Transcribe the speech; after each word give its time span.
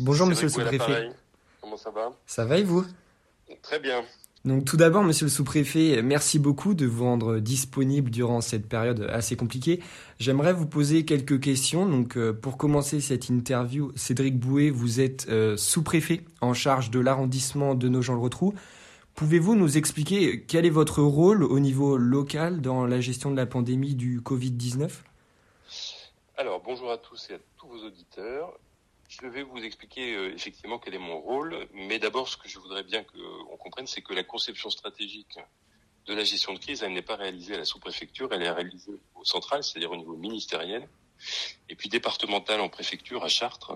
Bonjour, 0.00 0.26
monsieur 0.26 0.46
le 0.46 0.50
sous-préfet. 0.50 1.10
Comment 1.60 1.76
ça 1.76 1.90
va? 1.90 2.12
Ça 2.24 2.46
va 2.46 2.56
et 2.56 2.62
vous? 2.62 2.86
Très 3.60 3.78
bien. 3.78 4.02
Donc 4.46 4.64
tout 4.64 4.78
d'abord, 4.78 5.04
monsieur 5.04 5.26
le 5.26 5.30
sous-préfet, 5.30 6.00
merci 6.02 6.38
beaucoup 6.38 6.72
de 6.72 6.86
vous 6.86 7.04
rendre 7.04 7.38
disponible 7.38 8.10
durant 8.10 8.40
cette 8.40 8.66
période 8.66 9.06
assez 9.12 9.36
compliquée. 9.36 9.82
J'aimerais 10.18 10.54
vous 10.54 10.64
poser 10.64 11.04
quelques 11.04 11.38
questions. 11.40 11.84
Donc 11.84 12.16
euh, 12.16 12.32
pour 12.32 12.56
commencer 12.56 13.02
cette 13.02 13.28
interview, 13.28 13.92
Cédric 13.94 14.38
Bouet, 14.38 14.70
vous 14.70 15.00
êtes 15.00 15.28
euh, 15.28 15.58
sous-préfet 15.58 16.24
en 16.40 16.54
charge 16.54 16.90
de 16.90 16.98
l'arrondissement 16.98 17.74
de 17.74 17.90
Nogent-le-Rotrou. 17.90 18.54
Pouvez-vous 19.14 19.54
nous 19.54 19.76
expliquer 19.76 20.44
quel 20.48 20.64
est 20.64 20.70
votre 20.70 21.02
rôle 21.02 21.44
au 21.44 21.60
niveau 21.60 21.98
local 21.98 22.62
dans 22.62 22.86
la 22.86 23.02
gestion 23.02 23.30
de 23.30 23.36
la 23.36 23.44
pandémie 23.44 23.94
du 23.94 24.22
Covid-19 24.22 24.88
Alors, 26.38 26.62
bonjour 26.64 26.90
à 26.90 26.96
tous 26.96 27.28
et 27.28 27.34
à 27.34 27.38
tous 27.58 27.68
vos 27.68 27.86
auditeurs. 27.86 28.58
Je 29.10 29.26
vais 29.26 29.42
vous 29.42 29.58
expliquer 29.58 30.14
euh, 30.14 30.32
effectivement 30.32 30.78
quel 30.78 30.94
est 30.94 30.98
mon 30.98 31.20
rôle, 31.20 31.66
mais 31.74 31.98
d'abord, 31.98 32.28
ce 32.28 32.36
que 32.36 32.48
je 32.48 32.60
voudrais 32.60 32.84
bien 32.84 33.02
qu'on 33.02 33.56
comprenne, 33.56 33.88
c'est 33.88 34.02
que 34.02 34.14
la 34.14 34.22
conception 34.22 34.70
stratégique 34.70 35.36
de 36.06 36.14
la 36.14 36.22
gestion 36.22 36.54
de 36.54 36.60
crise, 36.60 36.84
elle 36.84 36.92
n'est 36.92 37.02
pas 37.02 37.16
réalisée 37.16 37.54
à 37.54 37.58
la 37.58 37.64
sous-préfecture, 37.64 38.32
elle 38.32 38.42
est 38.42 38.50
réalisée 38.50 39.00
au 39.16 39.24
central, 39.24 39.64
c'est-à-dire 39.64 39.90
au 39.90 39.96
niveau 39.96 40.16
ministériel, 40.16 40.88
et 41.68 41.74
puis 41.74 41.88
départemental 41.88 42.60
en 42.60 42.68
préfecture 42.68 43.24
à 43.24 43.28
Chartres, 43.28 43.72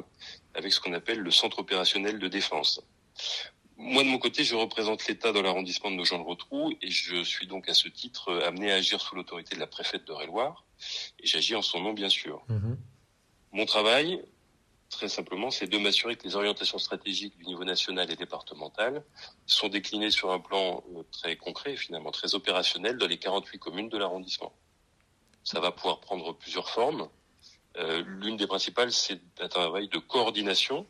avec 0.55 0.73
ce 0.73 0.81
qu'on 0.81 0.93
appelle 0.93 1.19
le 1.19 1.31
centre 1.33 1.59
opérationnel 1.59 2.21
de 2.21 2.29
défense. 2.29 2.81
Moi, 3.77 4.05
de 4.05 4.09
mon 4.09 4.19
côté, 4.19 4.45
je 4.45 4.55
représente 4.55 5.05
l'État 5.09 5.33
dans 5.33 5.43
l'arrondissement 5.43 5.91
de 5.91 5.97
Nogent-le-Rotrou 5.97 6.75
et 6.81 6.91
je 6.91 7.25
suis 7.25 7.49
donc 7.49 7.69
à 7.69 7.75
ce 7.75 7.89
titre 7.89 8.33
amené 8.45 8.71
à 8.71 8.77
agir 8.77 9.01
sous 9.01 9.17
l'autorité 9.17 9.57
de 9.57 9.61
la 9.61 9.67
préfète 9.67 10.05
d'Eure-et-Loire 10.05 10.65
et 11.19 11.27
j'agis 11.27 11.57
en 11.57 11.63
son 11.63 11.81
nom, 11.81 11.93
bien 11.93 12.09
sûr. 12.09 12.45
Mon 13.51 13.67
travail, 13.67 14.23
très 14.95 15.09
simplement, 15.09 15.51
c'est 15.51 15.67
de 15.67 15.79
m'assurer 15.79 16.17
que 16.17 16.25
les 16.25 16.37
orientations 16.37 16.79
stratégiques 16.79 17.37
du 17.39 17.45
niveau 17.45 17.65
national 17.65 18.11
et 18.11 18.17
départemental 18.17 19.05
sont 19.47 19.69
déclinées 19.69 20.11
sur 20.11 20.33
un 20.33 20.41
plan 20.41 20.83
euh, 20.97 21.03
très 21.13 21.37
concret, 21.37 21.77
finalement 21.77 22.11
très 22.11 22.35
opérationnel, 22.35 22.97
dans 22.97 23.07
les 23.07 23.19
48 23.19 23.59
communes 23.59 23.89
de 23.89 23.99
l'arrondissement. 23.99 24.53
Ça 25.43 25.61
va 25.61 25.73
pouvoir 25.73 26.01
prendre 26.01 26.33
plusieurs 26.33 26.71
formes. 26.71 27.09
Euh, 27.77 28.03
L'une 28.07 28.37
des 28.37 28.47
principales, 28.47 28.93
c'est 28.93 29.21
un 29.41 29.49
travail 29.49 29.89
de 29.89 29.99
coordination. 29.99 30.87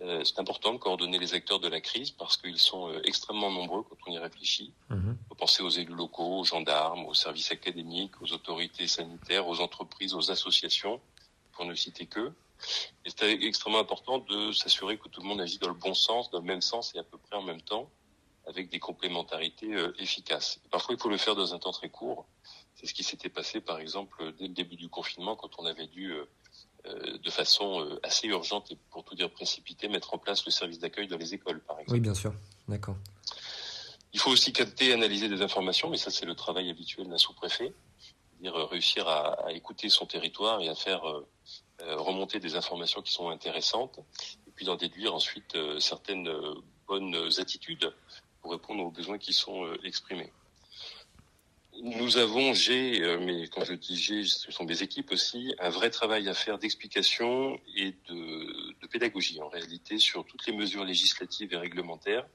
Euh, 0.00 0.22
c'est 0.24 0.38
important 0.38 0.72
de 0.72 0.78
coordonner 0.78 1.18
les 1.18 1.34
acteurs 1.34 1.58
de 1.58 1.68
la 1.68 1.80
crise 1.80 2.12
parce 2.12 2.36
qu'ils 2.36 2.58
sont 2.58 2.88
euh, 2.88 3.00
extrêmement 3.04 3.50
nombreux 3.50 3.82
quand 3.82 3.96
on 4.06 4.12
y 4.12 4.18
réfléchit. 4.18 4.72
On 4.90 4.96
peut 5.28 5.34
penser 5.36 5.62
aux 5.62 5.70
élus 5.70 5.94
locaux, 5.94 6.40
aux 6.40 6.44
gendarmes, 6.44 7.04
aux 7.06 7.14
services 7.14 7.50
académiques, 7.50 8.20
aux 8.22 8.32
autorités 8.32 8.86
sanitaires, 8.86 9.48
aux 9.48 9.60
entreprises, 9.60 10.14
aux 10.14 10.30
associations, 10.30 11.00
pour 11.58 11.66
ne 11.66 11.74
citer 11.74 12.06
que. 12.06 12.32
Et 13.04 13.10
c'est 13.10 13.32
extrêmement 13.32 13.80
important 13.80 14.18
de 14.18 14.52
s'assurer 14.52 14.96
que 14.96 15.08
tout 15.08 15.20
le 15.20 15.26
monde 15.26 15.40
agit 15.40 15.58
dans 15.58 15.68
le 15.68 15.74
bon 15.74 15.94
sens, 15.94 16.30
dans 16.30 16.38
le 16.38 16.44
même 16.46 16.62
sens 16.62 16.94
et 16.94 16.98
à 16.98 17.02
peu 17.02 17.18
près 17.18 17.34
en 17.34 17.42
même 17.42 17.60
temps, 17.60 17.90
avec 18.46 18.70
des 18.70 18.78
complémentarités 18.78 19.74
euh, 19.74 19.92
efficaces. 19.98 20.60
Parfois, 20.70 20.94
il 20.94 21.00
faut 21.00 21.10
le 21.10 21.18
faire 21.18 21.34
dans 21.34 21.52
un 21.54 21.58
temps 21.58 21.72
très 21.72 21.90
court. 21.90 22.26
C'est 22.76 22.86
ce 22.86 22.94
qui 22.94 23.02
s'était 23.02 23.28
passé, 23.28 23.60
par 23.60 23.80
exemple, 23.80 24.32
dès 24.38 24.46
le 24.46 24.54
début 24.54 24.76
du 24.76 24.88
confinement, 24.88 25.34
quand 25.34 25.50
on 25.58 25.66
avait 25.66 25.88
dû, 25.88 26.12
euh, 26.12 26.24
euh, 26.86 27.18
de 27.18 27.30
façon 27.30 27.80
euh, 27.80 27.98
assez 28.04 28.28
urgente 28.28 28.70
et 28.70 28.78
pour 28.90 29.02
tout 29.02 29.16
dire 29.16 29.30
précipitée, 29.30 29.88
mettre 29.88 30.14
en 30.14 30.18
place 30.18 30.44
le 30.46 30.52
service 30.52 30.78
d'accueil 30.78 31.08
dans 31.08 31.16
les 31.16 31.34
écoles, 31.34 31.60
par 31.60 31.76
exemple. 31.80 31.92
Oui, 31.92 32.00
bien 32.00 32.14
sûr. 32.14 32.32
D'accord. 32.68 32.96
Il 34.12 34.20
faut 34.20 34.30
aussi 34.30 34.52
capter, 34.52 34.92
analyser 34.92 35.28
des 35.28 35.42
informations, 35.42 35.90
mais 35.90 35.96
ça 35.96 36.10
c'est 36.10 36.24
le 36.24 36.36
travail 36.36 36.70
habituel 36.70 37.08
d'un 37.08 37.18
sous-préfet, 37.18 37.74
c'est-à-dire 38.38 38.58
euh, 38.58 38.66
réussir 38.66 39.08
à, 39.08 39.52
écouter 39.52 39.88
son 39.88 40.06
territoire 40.06 40.60
et 40.60 40.68
à 40.68 40.74
faire 40.74 41.04
euh, 41.08 41.26
euh, 41.82 41.96
remonter 41.96 42.40
des 42.40 42.56
informations 42.56 43.02
qui 43.02 43.12
sont 43.12 43.28
intéressantes, 43.30 43.98
et 44.46 44.50
puis 44.54 44.64
d'en 44.64 44.76
déduire 44.76 45.14
ensuite 45.14 45.56
certaines 45.78 46.28
bonnes 46.86 47.16
attitudes 47.38 47.92
pour 48.40 48.52
répondre 48.52 48.84
aux 48.84 48.90
besoins 48.90 49.18
qui 49.18 49.32
sont 49.32 49.72
exprimés. 49.84 50.32
Nous 51.80 52.16
avons, 52.16 52.54
j'ai, 52.54 53.16
mais 53.18 53.46
quand 53.46 53.64
je 53.64 53.74
dis 53.74 53.96
j'ai, 53.96 54.24
ce 54.24 54.50
sont 54.50 54.64
des 54.64 54.82
équipes 54.82 55.12
aussi, 55.12 55.54
un 55.60 55.68
vrai 55.68 55.90
travail 55.90 56.28
à 56.28 56.34
faire 56.34 56.58
d'explication 56.58 57.60
et 57.76 57.94
de 58.08 58.86
pédagogie 58.90 59.40
en 59.40 59.48
réalité 59.48 59.98
sur 59.98 60.24
toutes 60.24 60.44
les 60.48 60.52
mesures 60.52 60.84
législatives 60.84 61.52
et 61.52 61.56
réglementaires 61.56 62.26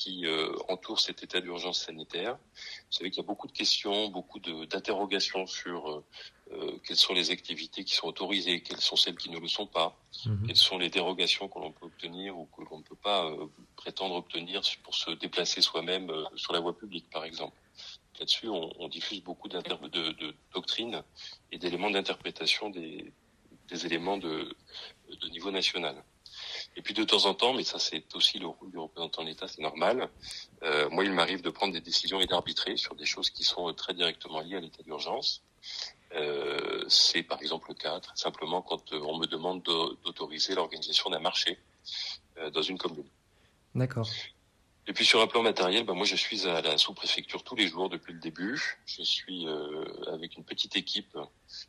qui 0.00 0.24
euh, 0.24 0.56
entourent 0.68 0.98
cet 0.98 1.22
état 1.22 1.40
d'urgence 1.42 1.84
sanitaire. 1.84 2.38
Vous 2.54 2.96
savez 2.96 3.10
qu'il 3.10 3.22
y 3.22 3.26
a 3.26 3.28
beaucoup 3.32 3.46
de 3.46 3.52
questions, 3.52 4.08
beaucoup 4.08 4.40
d'interrogations 4.40 5.46
sur 5.46 5.78
euh, 5.90 6.04
euh, 6.52 6.78
quelles 6.84 6.96
sont 6.96 7.12
les 7.12 7.30
activités 7.30 7.84
qui 7.84 7.94
sont 7.94 8.08
autorisées, 8.08 8.62
quelles 8.62 8.80
sont 8.80 8.96
celles 8.96 9.16
qui 9.22 9.28
ne 9.28 9.38
le 9.38 9.46
sont 9.46 9.66
pas, 9.66 9.90
Mhm. 10.26 10.46
quelles 10.46 10.56
sont 10.56 10.78
les 10.78 10.88
dérogations 10.88 11.48
que 11.48 11.58
l'on 11.58 11.70
peut 11.72 11.84
obtenir 11.86 12.38
ou 12.38 12.46
que 12.46 12.62
l'on 12.68 12.78
ne 12.78 12.82
peut 12.82 13.02
pas 13.10 13.26
euh, 13.26 13.46
prétendre 13.76 14.14
obtenir 14.14 14.62
pour 14.84 14.94
se 14.94 15.10
déplacer 15.10 15.60
soi-même 15.60 16.10
sur 16.34 16.52
la 16.54 16.60
voie 16.60 16.76
publique, 16.82 17.08
par 17.10 17.24
exemple. 17.24 17.56
Là-dessus, 18.18 18.48
on, 18.48 18.72
on 18.82 18.88
diffuse 18.88 19.22
beaucoup 19.22 19.48
de, 19.48 19.58
de 19.60 20.34
doctrines 20.54 21.02
et 21.52 21.58
d'éléments 21.58 21.90
d'interprétation 21.90 22.70
des, 22.70 23.12
des 23.68 23.86
éléments 23.86 24.16
de, 24.18 24.34
de 25.22 25.28
niveau 25.28 25.50
national. 25.50 25.96
Et 26.76 26.82
puis 26.82 26.94
de 26.94 27.04
temps 27.04 27.24
en 27.26 27.34
temps, 27.34 27.52
mais 27.52 27.64
ça 27.64 27.78
c'est 27.78 28.14
aussi 28.14 28.38
le 28.38 28.46
rôle 28.46 28.70
du 28.70 28.78
représentant 28.78 29.22
de 29.22 29.28
l'État, 29.28 29.48
c'est 29.48 29.60
normal. 29.60 30.08
euh, 30.62 30.88
moi, 30.90 31.04
il 31.04 31.12
m'arrive 31.12 31.42
de 31.42 31.50
prendre 31.50 31.72
des 31.72 31.80
décisions 31.80 32.20
et 32.20 32.26
d'arbitrer 32.26 32.76
sur 32.76 32.94
des 32.94 33.04
choses 33.06 33.28
qui 33.30 33.42
sont 33.44 33.68
euh, 33.68 33.72
très 33.72 33.92
directement 33.92 34.40
liées 34.40 34.56
à 34.56 34.60
l'état 34.60 34.82
d'urgence. 34.82 35.42
Euh, 36.14 36.84
c'est 36.88 37.22
par 37.22 37.40
exemple 37.42 37.68
le 37.68 37.74
cas, 37.74 37.98
très 38.00 38.16
simplement, 38.16 38.62
quand 38.62 38.92
euh, 38.92 39.00
on 39.04 39.18
me 39.18 39.26
demande 39.26 39.62
d'au- 39.62 39.94
d'autoriser 40.04 40.54
l'organisation 40.54 41.10
d'un 41.10 41.20
marché 41.20 41.58
euh, 42.38 42.50
dans 42.50 42.62
une 42.62 42.78
commune. 42.78 43.08
D'accord. 43.74 44.08
Et 44.86 44.92
puis 44.92 45.04
sur 45.04 45.20
un 45.20 45.26
plan 45.28 45.42
matériel, 45.42 45.84
ben 45.84 45.94
moi 45.94 46.04
je 46.04 46.16
suis 46.16 46.48
à 46.48 46.62
la 46.62 46.76
sous-préfecture 46.78 47.44
tous 47.44 47.54
les 47.54 47.68
jours 47.68 47.88
depuis 47.88 48.12
le 48.12 48.18
début. 48.18 48.60
Je 48.86 49.02
suis 49.02 49.46
euh, 49.46 49.84
avec 50.12 50.36
une 50.36 50.42
petite 50.42 50.74
équipe 50.74 51.16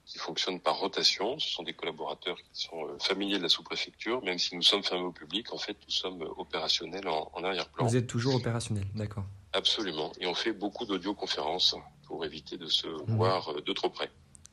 qui 0.05 0.17
fonctionne 0.17 0.59
par 0.59 0.79
rotation. 0.79 1.38
Ce 1.38 1.49
sont 1.49 1.61
des 1.63 1.73
collaborateurs 1.73 2.38
qui 2.38 2.49
sont 2.63 2.83
euh, 2.88 2.97
familiers 2.99 3.38
de 3.38 3.44
la 3.44 3.49
sous-préfecture, 3.49 4.23
même 4.23 4.39
si 4.39 4.55
nous 4.55 4.63
sommes 4.63 4.83
fermés 4.83 5.03
au 5.05 5.11
public. 5.11 5.53
En 5.53 5.57
fait, 5.57 5.77
nous 5.85 5.91
sommes 5.94 6.23
opérationnels 6.38 7.07
en, 7.07 7.29
en 7.33 7.44
arrière-plan. 7.44 7.85
Vous 7.85 7.95
êtes 7.95 8.07
toujours 8.07 8.35
opérationnel. 8.35 8.85
D'accord. 8.95 9.25
Absolument. 9.53 10.11
Et 10.19 10.25
on 10.25 10.33
fait 10.33 10.53
beaucoup 10.53 10.85
d'audioconférences 10.85 11.75
pour 12.07 12.25
éviter 12.25 12.57
de 12.57 12.67
se 12.67 12.88
Mhm. 12.88 13.17
voir 13.17 13.49
euh, 13.49 13.61
de 13.61 13.73
trop 13.73 13.89
près. 13.89 14.09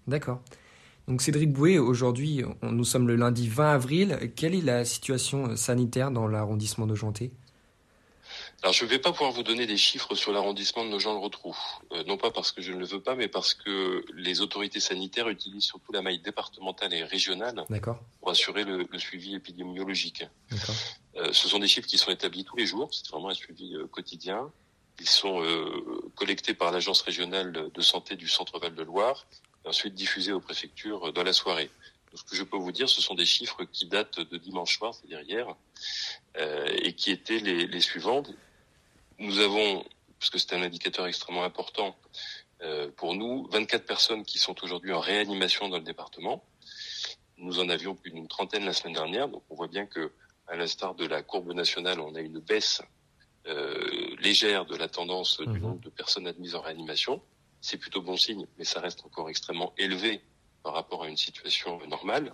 D'accord. 0.07 0.41
Donc 1.07 1.23
Cédric 1.23 1.53
Bouet, 1.53 1.79
aujourd'hui, 1.79 2.43
nous 2.61 2.85
sommes 2.85 3.09
le 3.09 3.17
lundi 3.17 3.49
20 3.49 3.73
avril. 3.73 4.33
Quelle 4.37 4.55
est 4.55 4.61
la 4.61 4.85
situation 4.85 5.57
sanitaire 5.57 6.11
dans 6.11 6.27
l'arrondissement 6.27 6.87
de 6.87 6.95
Janté 6.95 7.33
Alors, 8.63 8.73
je 8.73 8.85
ne 8.85 8.91
vais 8.91 8.99
pas 8.99 9.13
pouvoir 9.13 9.31
vous 9.31 9.45
donner 9.45 9.67
des 9.67 9.77
chiffres 9.77 10.17
sur 10.17 10.33
l'arrondissement 10.33 10.85
de 10.85 10.91
Nogent-le-Rotrou. 10.91 11.57
Euh, 11.93 12.03
non 12.05 12.17
pas 12.17 12.33
parce 12.33 12.51
que 12.51 12.61
je 12.61 12.73
ne 12.73 12.79
le 12.79 12.87
veux 12.87 13.01
pas, 13.01 13.15
mais 13.15 13.29
parce 13.29 13.55
que 13.55 14.05
les 14.15 14.41
autorités 14.41 14.81
sanitaires 14.81 15.29
utilisent 15.29 15.65
surtout 15.65 15.93
la 15.93 16.03
maille 16.03 16.19
départementale 16.19 16.93
et 16.93 17.05
régionale 17.05 17.65
pour 18.19 18.31
assurer 18.31 18.65
le, 18.65 18.89
le 18.91 18.99
suivi 18.99 19.37
épidémiologique. 19.37 20.25
Euh, 21.17 21.33
ce 21.33 21.49
sont 21.49 21.61
des 21.61 21.69
chiffres 21.69 21.87
qui 21.87 21.99
sont 21.99 22.11
établis 22.11 22.45
tous 22.45 22.57
les 22.57 22.67
jours. 22.67 22.89
C'est 22.93 23.09
vraiment 23.09 23.29
un 23.29 23.35
suivi 23.35 23.75
euh, 23.77 23.87
quotidien. 23.87 24.51
Ils 25.01 25.09
sont 25.09 25.41
euh, 25.41 26.11
collectés 26.17 26.55
par 26.55 26.73
l'agence 26.73 27.03
régionale 27.03 27.71
de 27.73 27.81
santé 27.81 28.17
du 28.17 28.27
Centre 28.29 28.59
Val 28.59 28.75
de 28.75 28.83
Loire 28.83 29.27
et 29.65 29.69
ensuite 29.69 29.95
diffusés 29.95 30.33
aux 30.33 30.41
préfectures 30.41 31.09
euh, 31.09 31.13
dans 31.13 31.23
la 31.23 31.33
soirée. 31.33 31.71
Ce 32.15 32.25
que 32.25 32.35
je 32.35 32.43
peux 32.43 32.57
vous 32.57 32.73
dire, 32.73 32.89
ce 32.89 33.01
sont 33.01 33.15
des 33.15 33.27
chiffres 33.27 33.65
qui 33.65 33.87
datent 33.87 34.19
de 34.19 34.37
dimanche 34.39 34.79
soir, 34.79 34.95
c'est-à-dire 34.95 35.21
hier, 35.23 35.47
euh, 36.39 36.67
et 36.83 36.95
qui 36.95 37.13
étaient 37.13 37.39
les, 37.39 37.67
les 37.67 37.81
suivants. 37.81 38.23
Nous 39.19 39.39
avons, 39.41 39.85
parce 40.19 40.31
que 40.31 40.39
c'est 40.39 40.55
un 40.55 40.63
indicateur 40.63 41.07
extrêmement 41.07 41.45
important 41.45 41.97
euh, 42.63 42.91
pour 42.97 43.15
nous, 43.15 43.49
24 43.51 43.85
personnes 43.85 44.25
qui 44.25 44.39
sont 44.39 44.55
aujourd'hui 44.63 44.93
en 44.93 45.01
réanimation 45.01 45.69
dans 45.69 45.79
le 45.79 45.85
département. 45.85 46.45
Nous 47.37 47.61
en 47.61 47.69
avions 47.69 47.95
plus 47.95 48.11
d'une 48.11 48.29
trentaine 48.29 48.65
la 48.65 48.73
semaine 48.73 48.95
dernière, 48.95 49.29
donc 49.29 49.43
on 49.51 49.55
voit 49.55 49.69
bien 49.69 49.87
que, 49.87 50.13
à 50.47 50.57
l'instar 50.57 50.95
de 50.95 51.07
la 51.07 51.23
courbe 51.23 51.53
nationale, 51.53 52.01
on 52.01 52.15
a 52.15 52.21
une 52.21 52.41
baisse 52.41 52.83
euh, 53.47 54.17
légère 54.21 54.67
de 54.67 54.77
la 54.77 54.89
tendance 54.89 55.39
du 55.41 55.47
Mhm. 55.47 55.59
nombre 55.61 55.81
de 55.81 55.91
personnes 55.91 56.27
admises 56.27 56.55
en 56.55 56.61
réanimation. 56.61 57.23
C'est 57.61 57.79
plutôt 57.79 58.03
bon 58.03 58.17
signe, 58.17 58.47
mais 58.57 58.65
ça 58.65 58.81
reste 58.81 59.05
encore 59.05 59.31
extrêmement 59.31 59.73
élevé 59.79 60.21
par 60.63 60.75
rapport 60.75 61.03
à 61.05 61.09
une 61.09 61.17
situation 61.17 61.85
normale. 61.87 62.25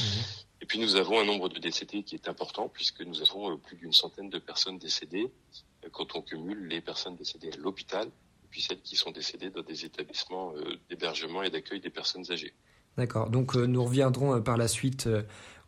Mhm. 0.00 0.22
Et 0.60 0.66
puis 0.66 0.78
nous 0.78 0.94
avons 0.96 1.18
un 1.18 1.24
nombre 1.24 1.48
de 1.48 1.58
décédés 1.58 2.04
qui 2.04 2.14
est 2.14 2.28
important 2.28 2.68
puisque 2.68 3.00
nous 3.00 3.20
avons 3.22 3.50
euh, 3.52 3.56
plus 3.56 3.76
d'une 3.76 3.92
centaine 3.92 4.30
de 4.30 4.38
personnes 4.38 4.78
décédées 4.78 5.30
quand 5.90 6.14
on 6.14 6.22
cumule 6.22 6.66
les 6.68 6.80
personnes 6.80 7.16
décédées 7.16 7.50
à 7.52 7.56
l'hôpital 7.56 8.06
et 8.06 8.48
puis 8.50 8.62
celles 8.62 8.80
qui 8.80 8.96
sont 8.96 9.10
décédées 9.10 9.50
dans 9.50 9.62
des 9.62 9.84
établissements 9.84 10.52
euh, 10.56 10.76
d'hébergement 10.88 11.42
et 11.42 11.50
d'accueil 11.50 11.80
des 11.80 11.90
personnes 11.90 12.24
âgées. 12.30 12.54
D'accord. 12.96 13.30
Donc 13.30 13.56
euh, 13.56 13.66
nous 13.66 13.82
reviendrons 13.82 14.36
euh, 14.36 14.40
par 14.40 14.56
la 14.56 14.68
suite 14.68 15.08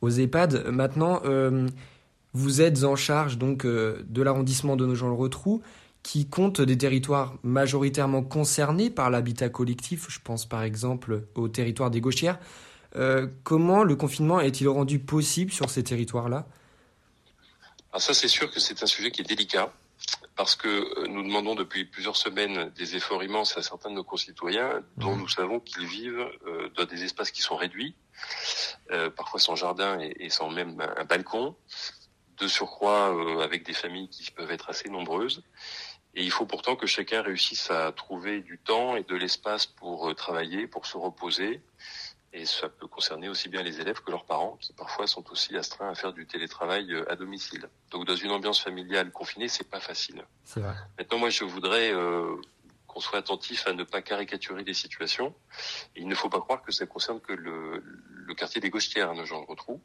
aux 0.00 0.10
EHPAD. 0.10 0.66
Maintenant, 0.66 1.22
vous 2.32 2.60
êtes 2.60 2.84
en 2.84 2.96
charge 2.96 3.38
donc 3.38 3.64
de 3.64 4.22
l'arrondissement 4.22 4.76
de 4.76 4.84
Nogent-le-Rotrou 4.84 5.62
qui 6.02 6.28
compte 6.28 6.60
des 6.60 6.76
territoires 6.76 7.36
majoritairement 7.42 8.22
concernés 8.22 8.90
par 8.90 9.08
l'habitat 9.08 9.48
collectif. 9.48 10.10
Je 10.10 10.18
pense 10.22 10.44
par 10.44 10.62
exemple 10.62 11.26
au 11.36 11.48
territoire 11.48 11.90
des 11.90 12.02
Gauchières. 12.02 12.38
comment 13.44 13.82
le 13.82 13.96
confinement 13.96 14.40
est-il 14.40 14.68
rendu 14.68 14.98
possible 14.98 15.52
sur 15.52 15.70
ces 15.70 15.84
territoires-là? 15.84 16.46
Alors 17.92 18.02
ça, 18.02 18.12
c'est 18.12 18.28
sûr 18.28 18.50
que 18.50 18.58
c'est 18.58 18.82
un 18.82 18.86
sujet 18.86 19.12
qui 19.12 19.22
est 19.22 19.24
délicat 19.24 19.72
parce 20.36 20.56
que 20.56 21.06
nous 21.06 21.22
demandons 21.22 21.54
depuis 21.54 21.84
plusieurs 21.84 22.16
semaines 22.16 22.70
des 22.70 22.96
efforts 22.96 23.22
immenses 23.22 23.56
à 23.56 23.62
certains 23.62 23.90
de 23.90 23.94
nos 23.94 24.04
concitoyens 24.04 24.82
dont 24.96 25.14
mmh. 25.14 25.20
nous 25.20 25.28
savons 25.28 25.60
qu'ils 25.60 25.86
vivent 25.86 26.28
dans 26.76 26.84
des 26.84 27.04
espaces 27.04 27.30
qui 27.30 27.40
sont 27.40 27.56
réduits, 27.56 27.94
parfois 29.16 29.38
sans 29.38 29.54
jardin 29.54 29.98
et, 30.00 30.28
sans 30.30 30.50
même 30.50 30.80
un 30.96 31.04
balcon, 31.04 31.54
de 32.38 32.48
surcroît 32.48 33.14
avec 33.44 33.64
des 33.64 33.74
familles 33.74 34.08
qui 34.08 34.30
peuvent 34.32 34.50
être 34.50 34.70
assez 34.70 34.88
nombreuses. 34.88 35.44
Et 36.16 36.22
il 36.22 36.30
faut 36.30 36.46
pourtant 36.46 36.76
que 36.76 36.86
chacun 36.86 37.22
réussisse 37.22 37.70
à 37.70 37.90
trouver 37.92 38.40
du 38.40 38.58
temps 38.58 38.96
et 38.96 39.02
de 39.02 39.16
l'espace 39.16 39.66
pour 39.66 40.08
euh, 40.08 40.14
travailler, 40.14 40.66
pour 40.66 40.86
se 40.86 40.96
reposer. 40.96 41.60
Et 42.36 42.46
ça 42.46 42.68
peut 42.68 42.88
concerner 42.88 43.28
aussi 43.28 43.48
bien 43.48 43.62
les 43.62 43.80
élèves 43.80 44.00
que 44.00 44.10
leurs 44.10 44.24
parents, 44.24 44.56
qui 44.60 44.72
parfois 44.72 45.06
sont 45.06 45.24
aussi 45.30 45.56
astreints 45.56 45.88
à 45.88 45.94
faire 45.94 46.12
du 46.12 46.26
télétravail 46.26 46.92
euh, 46.92 47.10
à 47.10 47.14
domicile. 47.14 47.68
Donc 47.92 48.06
dans 48.06 48.16
une 48.16 48.32
ambiance 48.32 48.60
familiale 48.60 49.12
confinée, 49.12 49.46
c'est 49.46 49.70
pas 49.70 49.78
facile. 49.78 50.24
Vrai. 50.56 50.74
Maintenant, 50.98 51.18
moi, 51.18 51.30
je 51.30 51.44
voudrais 51.44 51.92
euh, 51.92 52.34
qu'on 52.88 52.98
soit 52.98 53.20
attentif 53.20 53.68
à 53.68 53.72
ne 53.72 53.84
pas 53.84 54.02
caricaturer 54.02 54.64
les 54.64 54.74
situations. 54.74 55.32
Et 55.94 56.00
il 56.00 56.08
ne 56.08 56.14
faut 56.16 56.28
pas 56.28 56.40
croire 56.40 56.60
que 56.62 56.72
ça 56.72 56.86
concerne 56.86 57.20
que 57.20 57.32
le, 57.32 57.80
le 57.84 58.34
quartier 58.34 58.60
des 58.60 58.68
Gauchetières, 58.68 59.10
hein, 59.10 59.24
genre 59.24 59.46
Rotrou. 59.46 59.80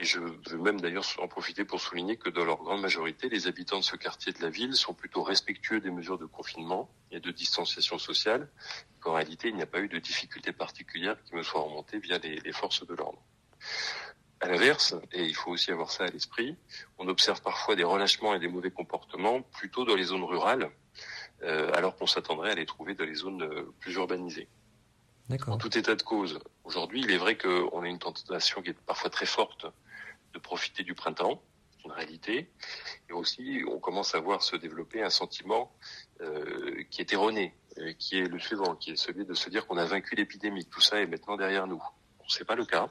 Et 0.00 0.04
je 0.04 0.20
veux 0.20 0.58
même 0.58 0.80
d'ailleurs 0.80 1.04
en 1.18 1.26
profiter 1.26 1.64
pour 1.64 1.80
souligner 1.80 2.16
que 2.16 2.30
dans 2.30 2.44
leur 2.44 2.58
grande 2.58 2.80
majorité, 2.80 3.28
les 3.28 3.48
habitants 3.48 3.80
de 3.80 3.84
ce 3.84 3.96
quartier 3.96 4.32
de 4.32 4.40
la 4.40 4.48
ville 4.48 4.74
sont 4.74 4.94
plutôt 4.94 5.24
respectueux 5.24 5.80
des 5.80 5.90
mesures 5.90 6.18
de 6.18 6.26
confinement 6.26 6.88
et 7.10 7.18
de 7.18 7.32
distanciation 7.32 7.98
sociale, 7.98 8.48
qu'en 9.00 9.14
réalité, 9.14 9.48
il 9.48 9.56
n'y 9.56 9.62
a 9.62 9.66
pas 9.66 9.80
eu 9.80 9.88
de 9.88 9.98
difficultés 9.98 10.52
particulières 10.52 11.20
qui 11.24 11.34
me 11.34 11.42
soient 11.42 11.62
remontées 11.62 11.98
via 11.98 12.18
les, 12.18 12.38
les 12.38 12.52
forces 12.52 12.86
de 12.86 12.94
l'ordre. 12.94 13.20
À 14.40 14.46
l'inverse, 14.46 14.94
et 15.10 15.24
il 15.24 15.34
faut 15.34 15.50
aussi 15.50 15.72
avoir 15.72 15.90
ça 15.90 16.04
à 16.04 16.06
l'esprit, 16.06 16.56
on 16.98 17.08
observe 17.08 17.42
parfois 17.42 17.74
des 17.74 17.82
relâchements 17.82 18.34
et 18.34 18.38
des 18.38 18.46
mauvais 18.46 18.70
comportements 18.70 19.42
plutôt 19.42 19.84
dans 19.84 19.96
les 19.96 20.04
zones 20.04 20.22
rurales, 20.22 20.70
euh, 21.42 21.72
alors 21.74 21.96
qu'on 21.96 22.06
s'attendrait 22.06 22.52
à 22.52 22.54
les 22.54 22.66
trouver 22.66 22.94
dans 22.94 23.04
les 23.04 23.14
zones 23.14 23.42
euh, 23.42 23.74
plus 23.80 23.94
urbanisées. 23.94 24.46
En 25.48 25.58
tout 25.58 25.76
état 25.76 25.96
de 25.96 26.02
cause, 26.02 26.38
aujourd'hui, 26.64 27.00
il 27.02 27.10
est 27.10 27.18
vrai 27.18 27.36
qu'on 27.36 27.82
a 27.82 27.88
une 27.88 27.98
tentation 27.98 28.62
qui 28.62 28.70
est 28.70 28.78
parfois 28.86 29.10
très 29.10 29.26
forte 29.26 29.66
de 30.32 30.38
profiter 30.38 30.82
du 30.82 30.94
printemps, 30.94 31.42
une 31.84 31.92
réalité, 31.92 32.50
et 33.08 33.12
aussi 33.12 33.62
on 33.68 33.78
commence 33.78 34.14
à 34.14 34.20
voir 34.20 34.42
se 34.42 34.56
développer 34.56 35.02
un 35.02 35.10
sentiment 35.10 35.72
euh, 36.20 36.82
qui 36.90 37.00
est 37.00 37.12
erroné, 37.12 37.54
euh, 37.78 37.92
qui 37.98 38.18
est 38.18 38.28
le 38.28 38.38
suivant, 38.38 38.74
qui 38.76 38.92
est 38.92 38.96
celui 38.96 39.24
de 39.24 39.34
se 39.34 39.48
dire 39.50 39.66
qu'on 39.66 39.78
a 39.78 39.84
vaincu 39.84 40.14
l'épidémie, 40.14 40.66
tout 40.66 40.80
ça 40.80 41.00
est 41.00 41.06
maintenant 41.06 41.36
derrière 41.36 41.66
nous. 41.66 41.82
Ce 42.26 42.40
n'est 42.40 42.44
pas 42.44 42.56
le 42.56 42.66
cas. 42.66 42.90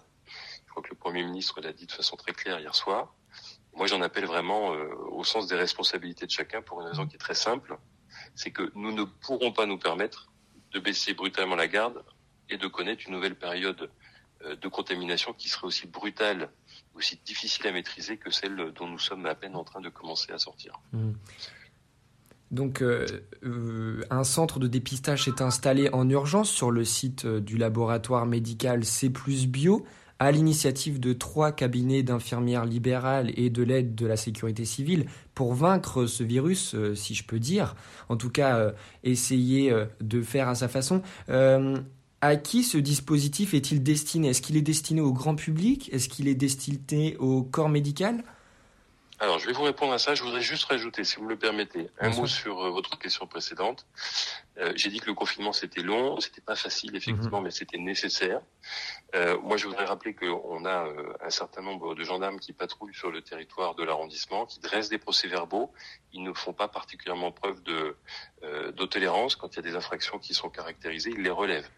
Je 0.65 0.71
crois 0.71 0.81
que 0.81 0.89
le 0.89 0.95
Premier 0.95 1.23
ministre 1.23 1.61
l'a 1.61 1.73
dit 1.73 1.85
de 1.85 1.91
façon 1.91 2.15
très 2.15 2.33
claire 2.33 2.59
hier 2.59 2.73
soir. 2.73 3.13
Moi, 3.73 3.85
j'en 3.85 4.01
appelle 4.01 4.25
vraiment 4.25 4.73
euh, 4.73 4.87
au 5.11 5.23
sens 5.23 5.47
des 5.47 5.55
responsabilités 5.55 6.25
de 6.25 6.31
chacun 6.31 6.61
pour 6.61 6.81
une 6.81 6.87
raison 6.87 7.05
qui 7.05 7.15
est 7.15 7.19
très 7.19 7.35
simple, 7.35 7.77
c'est 8.33 8.51
que 8.51 8.71
nous 8.73 8.91
ne 8.91 9.03
pourrons 9.03 9.51
pas 9.51 9.67
nous 9.67 9.77
permettre 9.77 10.31
de 10.71 10.79
baisser 10.79 11.13
brutalement 11.13 11.55
la 11.55 11.67
garde 11.67 12.03
et 12.49 12.57
de 12.57 12.67
connaître 12.67 13.03
une 13.05 13.13
nouvelle 13.13 13.35
période 13.35 13.91
de 14.43 14.67
contamination 14.67 15.33
qui 15.33 15.49
serait 15.49 15.67
aussi 15.67 15.87
brutale, 15.87 16.51
aussi 16.97 17.19
difficile 17.25 17.67
à 17.67 17.71
maîtriser 17.71 18.17
que 18.17 18.31
celle 18.31 18.55
dont 18.75 18.87
nous 18.87 18.99
sommes 18.99 19.25
à 19.25 19.35
peine 19.35 19.55
en 19.55 19.63
train 19.63 19.81
de 19.81 19.89
commencer 19.89 20.31
à 20.31 20.39
sortir. 20.39 20.79
Mmh. 20.93 21.11
Donc, 22.49 22.81
euh, 22.81 23.05
euh, 23.43 24.03
un 24.09 24.23
centre 24.23 24.59
de 24.59 24.67
dépistage 24.67 25.27
est 25.27 25.41
installé 25.41 25.89
en 25.91 26.09
urgence 26.09 26.49
sur 26.49 26.71
le 26.71 26.85
site 26.85 27.25
du 27.25 27.57
laboratoire 27.57 28.25
médical 28.25 28.85
C 28.85 29.09
Bio, 29.09 29.85
à 30.19 30.31
l'initiative 30.31 30.99
de 30.99 31.13
trois 31.13 31.51
cabinets 31.51 32.03
d'infirmières 32.03 32.65
libérales 32.65 33.31
et 33.37 33.49
de 33.49 33.63
l'aide 33.63 33.95
de 33.95 34.07
la 34.07 34.17
sécurité 34.17 34.65
civile 34.65 35.05
pour 35.35 35.53
vaincre 35.53 36.07
ce 36.07 36.23
virus, 36.23 36.75
si 36.95 37.13
je 37.13 37.23
peux 37.23 37.37
dire. 37.37 37.75
En 38.09 38.17
tout 38.17 38.31
cas, 38.31 38.73
essayer 39.03 39.71
de 40.01 40.21
faire 40.23 40.47
à 40.47 40.55
sa 40.55 40.67
façon. 40.69 41.03
À 42.21 42.35
qui 42.35 42.63
ce 42.63 42.77
dispositif 42.77 43.53
est-il 43.53 43.83
destiné? 43.83 44.29
Est-ce 44.29 44.41
qu'il 44.41 44.57
est 44.57 44.61
destiné 44.61 45.01
au 45.01 45.11
grand 45.11 45.35
public? 45.35 45.89
Est-ce 45.93 46.09
qu'il 46.09 46.27
est 46.27 46.35
destiné 46.35 47.15
au 47.17 47.43
corps 47.43 47.69
médical? 47.69 48.23
Alors, 49.19 49.39
je 49.39 49.47
vais 49.47 49.53
vous 49.53 49.63
répondre 49.63 49.93
à 49.93 49.99
ça. 49.99 50.15
Je 50.15 50.23
voudrais 50.23 50.41
juste 50.41 50.65
rajouter, 50.65 51.03
si 51.03 51.17
vous 51.17 51.23
me 51.23 51.29
le 51.29 51.37
permettez, 51.37 51.89
un 51.99 52.09
mot 52.09 52.27
sur 52.27 52.61
euh, 52.61 52.69
votre 52.69 52.97
question 52.99 53.25
précédente. 53.25 53.85
Euh, 54.59 54.73
J'ai 54.75 54.89
dit 54.89 54.99
que 54.99 55.05
le 55.05 55.13
confinement 55.13 55.53
c'était 55.53 55.81
long, 55.81 56.19
c'était 56.19 56.41
pas 56.41 56.55
facile 56.55 56.95
effectivement, 56.95 57.37
mhm. 57.37 57.45
mais 57.45 57.51
c'était 57.51 57.77
nécessaire. 57.77 58.41
Euh, 59.15 59.39
moi, 59.41 59.55
je 59.57 59.67
voudrais 59.67 59.85
rappeler 59.85 60.13
qu'on 60.13 60.65
a 60.65 60.87
euh, 60.87 61.13
un 61.21 61.29
certain 61.29 61.61
nombre 61.61 61.95
de 61.95 62.03
gendarmes 62.03 62.39
qui 62.39 62.51
patrouillent 62.51 62.93
sur 62.93 63.09
le 63.09 63.21
territoire 63.21 63.75
de 63.75 63.83
l'arrondissement, 63.83 64.45
qui 64.45 64.59
dressent 64.59 64.89
des 64.89 64.97
procès-verbaux. 64.97 65.71
Ils 66.11 66.23
ne 66.23 66.33
font 66.33 66.53
pas 66.53 66.67
particulièrement 66.67 67.31
preuve 67.31 67.63
de 67.63 67.95
euh, 68.43 68.71
quand 69.39 69.53
il 69.53 69.55
y 69.55 69.59
a 69.59 69.61
des 69.61 69.75
infractions 69.75 70.19
qui 70.19 70.33
sont 70.33 70.49
caractérisées. 70.49 71.11
Ils 71.11 71.21
les 71.21 71.29
relèvent. 71.29 71.69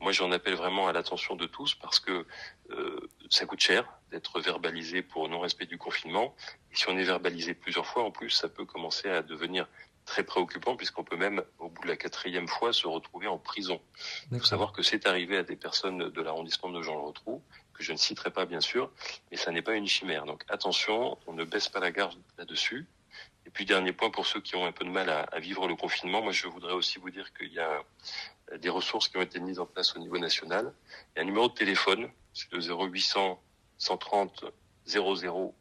Moi, 0.00 0.12
j'en 0.12 0.30
appelle 0.30 0.54
vraiment 0.54 0.88
à 0.88 0.92
l'attention 0.92 1.34
de 1.34 1.46
tous 1.46 1.74
parce 1.74 1.98
que 1.98 2.24
euh, 2.70 3.00
ça 3.30 3.46
coûte 3.46 3.60
cher 3.60 3.84
d'être 4.10 4.40
verbalisé 4.40 5.02
pour 5.02 5.28
non-respect 5.28 5.66
du 5.66 5.76
confinement. 5.76 6.34
Et 6.72 6.76
si 6.76 6.88
on 6.88 6.96
est 6.96 7.04
verbalisé 7.04 7.52
plusieurs 7.54 7.86
fois, 7.86 8.04
en 8.04 8.10
plus, 8.10 8.30
ça 8.30 8.48
peut 8.48 8.64
commencer 8.64 9.10
à 9.10 9.22
devenir 9.22 9.68
très 10.08 10.24
préoccupant 10.24 10.74
puisqu'on 10.74 11.04
peut 11.04 11.16
même, 11.16 11.44
au 11.58 11.68
bout 11.68 11.82
de 11.82 11.88
la 11.88 11.96
quatrième 11.96 12.48
fois, 12.48 12.72
se 12.72 12.86
retrouver 12.86 13.26
en 13.26 13.38
prison. 13.38 13.80
Il 14.32 14.38
faut 14.38 14.46
savoir 14.46 14.72
que 14.72 14.82
c'est 14.82 15.06
arrivé 15.06 15.36
à 15.36 15.42
des 15.42 15.54
personnes 15.54 16.10
de 16.10 16.22
l'arrondissement 16.22 16.70
de 16.70 16.82
Jean-Le-Rotrou, 16.82 17.42
que 17.74 17.82
je 17.82 17.92
ne 17.92 17.98
citerai 17.98 18.30
pas 18.30 18.46
bien 18.46 18.60
sûr, 18.60 18.90
mais 19.30 19.36
ça 19.36 19.52
n'est 19.52 19.62
pas 19.62 19.74
une 19.74 19.86
chimère. 19.86 20.24
Donc 20.24 20.44
attention, 20.48 21.18
on 21.26 21.34
ne 21.34 21.44
baisse 21.44 21.68
pas 21.68 21.78
la 21.78 21.90
garde 21.90 22.18
là-dessus. 22.38 22.86
Et 23.46 23.50
puis 23.50 23.66
dernier 23.66 23.92
point 23.92 24.10
pour 24.10 24.26
ceux 24.26 24.40
qui 24.40 24.56
ont 24.56 24.64
un 24.64 24.72
peu 24.72 24.84
de 24.84 24.90
mal 24.90 25.10
à, 25.10 25.20
à 25.20 25.38
vivre 25.40 25.68
le 25.68 25.76
confinement, 25.76 26.22
moi 26.22 26.32
je 26.32 26.48
voudrais 26.48 26.72
aussi 26.72 26.98
vous 26.98 27.10
dire 27.10 27.32
qu'il 27.34 27.52
y 27.52 27.60
a 27.60 27.82
des 28.56 28.70
ressources 28.70 29.08
qui 29.08 29.18
ont 29.18 29.22
été 29.22 29.40
mises 29.40 29.60
en 29.60 29.66
place 29.66 29.94
au 29.94 29.98
niveau 29.98 30.18
national. 30.18 30.72
Il 31.14 31.18
y 31.18 31.20
a 31.20 31.22
un 31.22 31.26
numéro 31.26 31.48
de 31.48 31.54
téléphone, 31.54 32.10
c'est 32.32 32.50
le 32.52 32.60
0800 32.60 33.40
130 33.78 34.44
000 34.86 35.54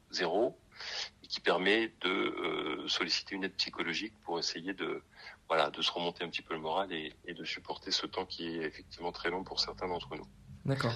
et 1.28 1.30
qui 1.30 1.42
permet 1.42 1.92
de 2.02 2.10
euh, 2.10 2.88
solliciter 2.88 3.36
une 3.36 3.44
aide 3.44 3.56
psychologique 3.56 4.14
pour 4.24 4.40
essayer 4.40 4.74
de 4.74 5.04
voilà 5.50 5.70
de 5.70 5.82
se 5.82 5.92
remonter 5.92 6.24
un 6.24 6.30
petit 6.30 6.42
peu 6.42 6.54
le 6.54 6.62
moral 6.62 6.92
et, 6.94 7.14
de 7.28 7.44
supporter 7.44 7.92
ce 7.92 8.06
temps 8.06 8.26
qui 8.26 8.48
est 8.48 8.64
effectivement 8.64 9.12
très 9.12 9.30
long 9.30 9.44
pour 9.44 9.60
certains 9.60 9.88
d'entre 9.88 10.16
nous. 10.16 10.28
D'accord. 10.66 10.94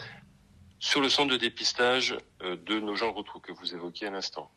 Sur 0.79 1.01
le 1.01 1.09
centre 1.09 1.31
de 1.31 1.37
dépistage 1.37 2.17
euh, 2.41 2.55
de 2.55 2.79
nos 2.79 2.95
gens 2.95 3.11
de 3.11 3.39
que 3.39 3.51
vous 3.51 3.73
évoquiez 3.73 4.07
à 4.07 4.11
l'instant. 4.11 4.49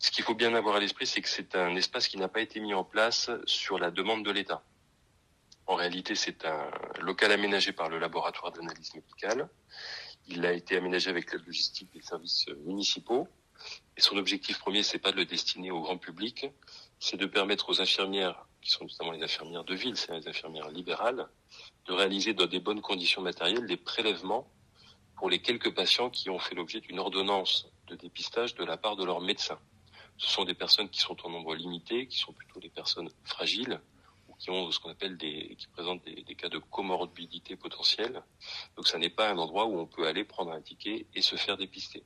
Ce 0.00 0.10
qu'il 0.10 0.24
faut 0.24 0.34
bien 0.34 0.54
avoir 0.54 0.76
à 0.76 0.80
l'esprit, 0.80 1.06
c'est 1.06 1.20
que 1.20 1.28
c'est 1.28 1.56
un 1.56 1.74
espace 1.74 2.06
qui 2.06 2.18
n'a 2.18 2.28
pas 2.28 2.40
été 2.40 2.60
mis 2.60 2.74
en 2.74 2.84
place 2.84 3.30
sur 3.46 3.78
la 3.78 3.90
demande 3.90 4.24
de 4.24 4.30
l'État. 4.30 4.62
En 5.66 5.74
réalité, 5.74 6.14
c'est 6.14 6.44
un 6.44 6.70
local 7.00 7.32
aménagé 7.32 7.72
par 7.72 7.88
le 7.88 7.98
laboratoire 7.98 8.52
d'analyse 8.52 8.94
médicale. 8.94 9.48
Il 10.28 10.46
a 10.46 10.52
été 10.52 10.76
aménagé 10.76 11.10
avec 11.10 11.32
la 11.32 11.38
logistique 11.40 11.92
des 11.92 12.00
services 12.00 12.46
municipaux. 12.64 13.28
Et 13.98 14.00
son 14.00 14.16
objectif 14.16 14.60
premier, 14.60 14.84
c'est 14.84 15.00
pas 15.00 15.10
de 15.10 15.16
le 15.16 15.24
destiner 15.24 15.72
au 15.72 15.80
grand 15.80 15.98
public, 15.98 16.46
c'est 17.00 17.16
de 17.16 17.26
permettre 17.26 17.68
aux 17.68 17.80
infirmières, 17.80 18.46
qui 18.62 18.70
sont 18.70 18.84
notamment 18.84 19.10
les 19.10 19.24
infirmières 19.24 19.64
de 19.64 19.74
ville, 19.74 19.96
c'est 19.96 20.12
les 20.12 20.28
infirmières 20.28 20.68
libérales, 20.68 21.28
de 21.86 21.92
réaliser 21.92 22.32
dans 22.32 22.46
des 22.46 22.60
bonnes 22.60 22.80
conditions 22.80 23.22
matérielles 23.22 23.66
des 23.66 23.76
prélèvements 23.76 24.48
pour 25.16 25.28
les 25.28 25.42
quelques 25.42 25.74
patients 25.74 26.10
qui 26.10 26.30
ont 26.30 26.38
fait 26.38 26.54
l'objet 26.54 26.78
d'une 26.78 27.00
ordonnance 27.00 27.66
de 27.88 27.96
dépistage 27.96 28.54
de 28.54 28.64
la 28.64 28.76
part 28.76 28.94
de 28.94 29.04
leur 29.04 29.20
médecin. 29.20 29.58
Ce 30.16 30.30
sont 30.30 30.44
des 30.44 30.54
personnes 30.54 30.90
qui 30.90 31.00
sont 31.00 31.16
en 31.26 31.30
nombre 31.30 31.56
limité, 31.56 32.06
qui 32.06 32.18
sont 32.18 32.32
plutôt 32.32 32.60
des 32.60 32.70
personnes 32.70 33.10
fragiles, 33.24 33.80
qui 34.38 34.50
ont 34.50 34.70
ce 34.70 34.78
qu'on 34.78 34.90
appelle 34.90 35.16
des, 35.16 35.56
qui 35.58 35.66
présentent 35.66 36.04
des, 36.04 36.22
des, 36.22 36.34
cas 36.36 36.48
de 36.48 36.58
comorbidité 36.58 37.56
potentielle. 37.56 38.22
Donc, 38.76 38.86
ça 38.86 38.98
n'est 38.98 39.10
pas 39.10 39.28
un 39.28 39.38
endroit 39.38 39.66
où 39.66 39.76
on 39.76 39.86
peut 39.86 40.06
aller 40.06 40.22
prendre 40.22 40.52
un 40.52 40.60
ticket 40.60 41.08
et 41.16 41.20
se 41.20 41.34
faire 41.34 41.56
dépister. 41.56 42.04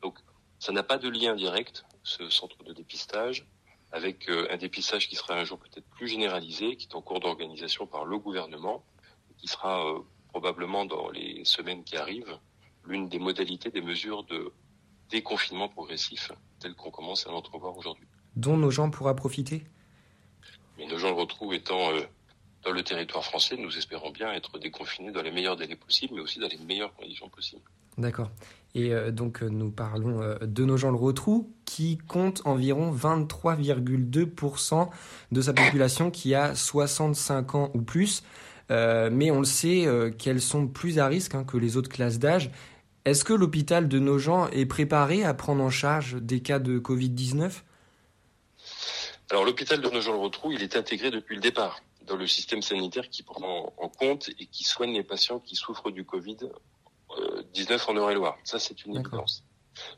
Donc, 0.00 0.20
ça 0.58 0.72
n'a 0.72 0.82
pas 0.82 0.98
de 0.98 1.08
lien 1.08 1.34
direct, 1.34 1.84
ce 2.02 2.28
centre 2.30 2.62
de 2.64 2.72
dépistage, 2.72 3.46
avec 3.92 4.28
euh, 4.28 4.46
un 4.50 4.56
dépistage 4.56 5.08
qui 5.08 5.16
sera 5.16 5.34
un 5.34 5.44
jour 5.44 5.58
peut-être 5.58 5.86
plus 5.90 6.08
généralisé, 6.08 6.76
qui 6.76 6.88
est 6.88 6.94
en 6.94 7.00
cours 7.00 7.20
d'organisation 7.20 7.86
par 7.86 8.04
le 8.04 8.18
gouvernement, 8.18 8.84
qui 9.38 9.48
sera 9.48 9.86
euh, 9.86 10.00
probablement 10.28 10.84
dans 10.84 11.10
les 11.10 11.44
semaines 11.44 11.84
qui 11.84 11.96
arrivent 11.96 12.38
l'une 12.84 13.08
des 13.08 13.18
modalités 13.18 13.70
des 13.70 13.80
mesures 13.80 14.24
de 14.24 14.52
déconfinement 15.10 15.68
progressif 15.68 16.32
telles 16.60 16.74
qu'on 16.74 16.90
commence 16.90 17.26
à 17.26 17.30
l'entrevoir 17.30 17.76
aujourd'hui. 17.76 18.06
Dont 18.36 18.56
nos 18.56 18.70
gens 18.70 18.90
pourront 18.90 19.14
profiter? 19.14 19.64
Mais 20.76 20.86
nos 20.86 20.98
gens 20.98 21.08
le 21.08 21.14
retrouvent 21.14 21.54
étant 21.54 21.92
euh, 21.92 22.02
dans 22.68 22.74
le 22.74 22.82
territoire 22.82 23.24
français. 23.24 23.56
Nous 23.58 23.76
espérons 23.78 24.10
bien 24.10 24.32
être 24.32 24.58
déconfinés 24.58 25.10
dans 25.10 25.22
les 25.22 25.30
meilleurs 25.30 25.56
délais 25.56 25.76
possibles, 25.76 26.14
mais 26.16 26.20
aussi 26.20 26.38
dans 26.38 26.48
les 26.48 26.58
meilleures 26.58 26.94
conditions 26.94 27.28
possibles. 27.28 27.62
D'accord. 27.96 28.30
Et 28.74 28.92
euh, 28.92 29.10
donc 29.10 29.42
euh, 29.42 29.48
nous 29.48 29.70
parlons 29.70 30.36
de 30.40 30.64
nos 30.64 30.76
gens 30.76 30.90
le 30.90 30.96
retrou 30.96 31.50
qui 31.64 31.96
compte 31.96 32.42
environ 32.44 32.94
23,2% 32.94 34.90
de 35.32 35.40
sa 35.40 35.52
population 35.54 36.10
qui 36.10 36.34
a 36.34 36.54
65 36.54 37.54
ans 37.54 37.70
ou 37.74 37.80
plus. 37.80 38.22
mais 38.68 39.30
on 39.30 39.38
le 39.38 39.46
sait 39.46 39.86
qu'elles 40.18 40.42
sont 40.42 40.68
plus 40.68 40.98
à 40.98 41.06
risque 41.06 41.34
hein, 41.34 41.44
que 41.44 41.56
les 41.56 41.78
autres 41.78 41.88
classes 41.88 42.18
d'âge. 42.18 42.50
Est-ce 43.06 43.24
que 43.24 43.32
l'hôpital 43.32 43.88
de 43.88 43.98
Nogent 43.98 44.48
est 44.52 44.66
préparé 44.66 45.24
à 45.24 45.32
prendre 45.32 45.64
en 45.64 45.70
charge 45.70 46.16
des 46.20 46.40
cas 46.40 46.58
de 46.58 46.78
Covid-19 46.78 47.62
Alors 49.30 49.46
l'hôpital 49.46 49.80
de 49.80 49.88
Nogent-le-Rotrou, 49.88 50.52
il 50.52 50.62
est 50.62 50.76
intégré 50.76 51.10
depuis 51.10 51.36
le 51.36 51.40
départ 51.40 51.80
dans 52.08 52.16
le 52.16 52.26
système 52.26 52.62
sanitaire 52.62 53.08
qui 53.08 53.22
prend 53.22 53.72
en 53.76 53.88
compte 53.88 54.30
et 54.38 54.46
qui 54.46 54.64
soigne 54.64 54.92
les 54.94 55.04
patients 55.04 55.38
qui 55.38 55.56
souffrent 55.56 55.90
du 55.90 56.04
Covid-19 56.04 57.90
en 57.90 57.96
Eure-et-Loire. 57.96 58.38
Ça, 58.44 58.58
c'est 58.58 58.84
une 58.84 58.96
évidence. 58.96 59.44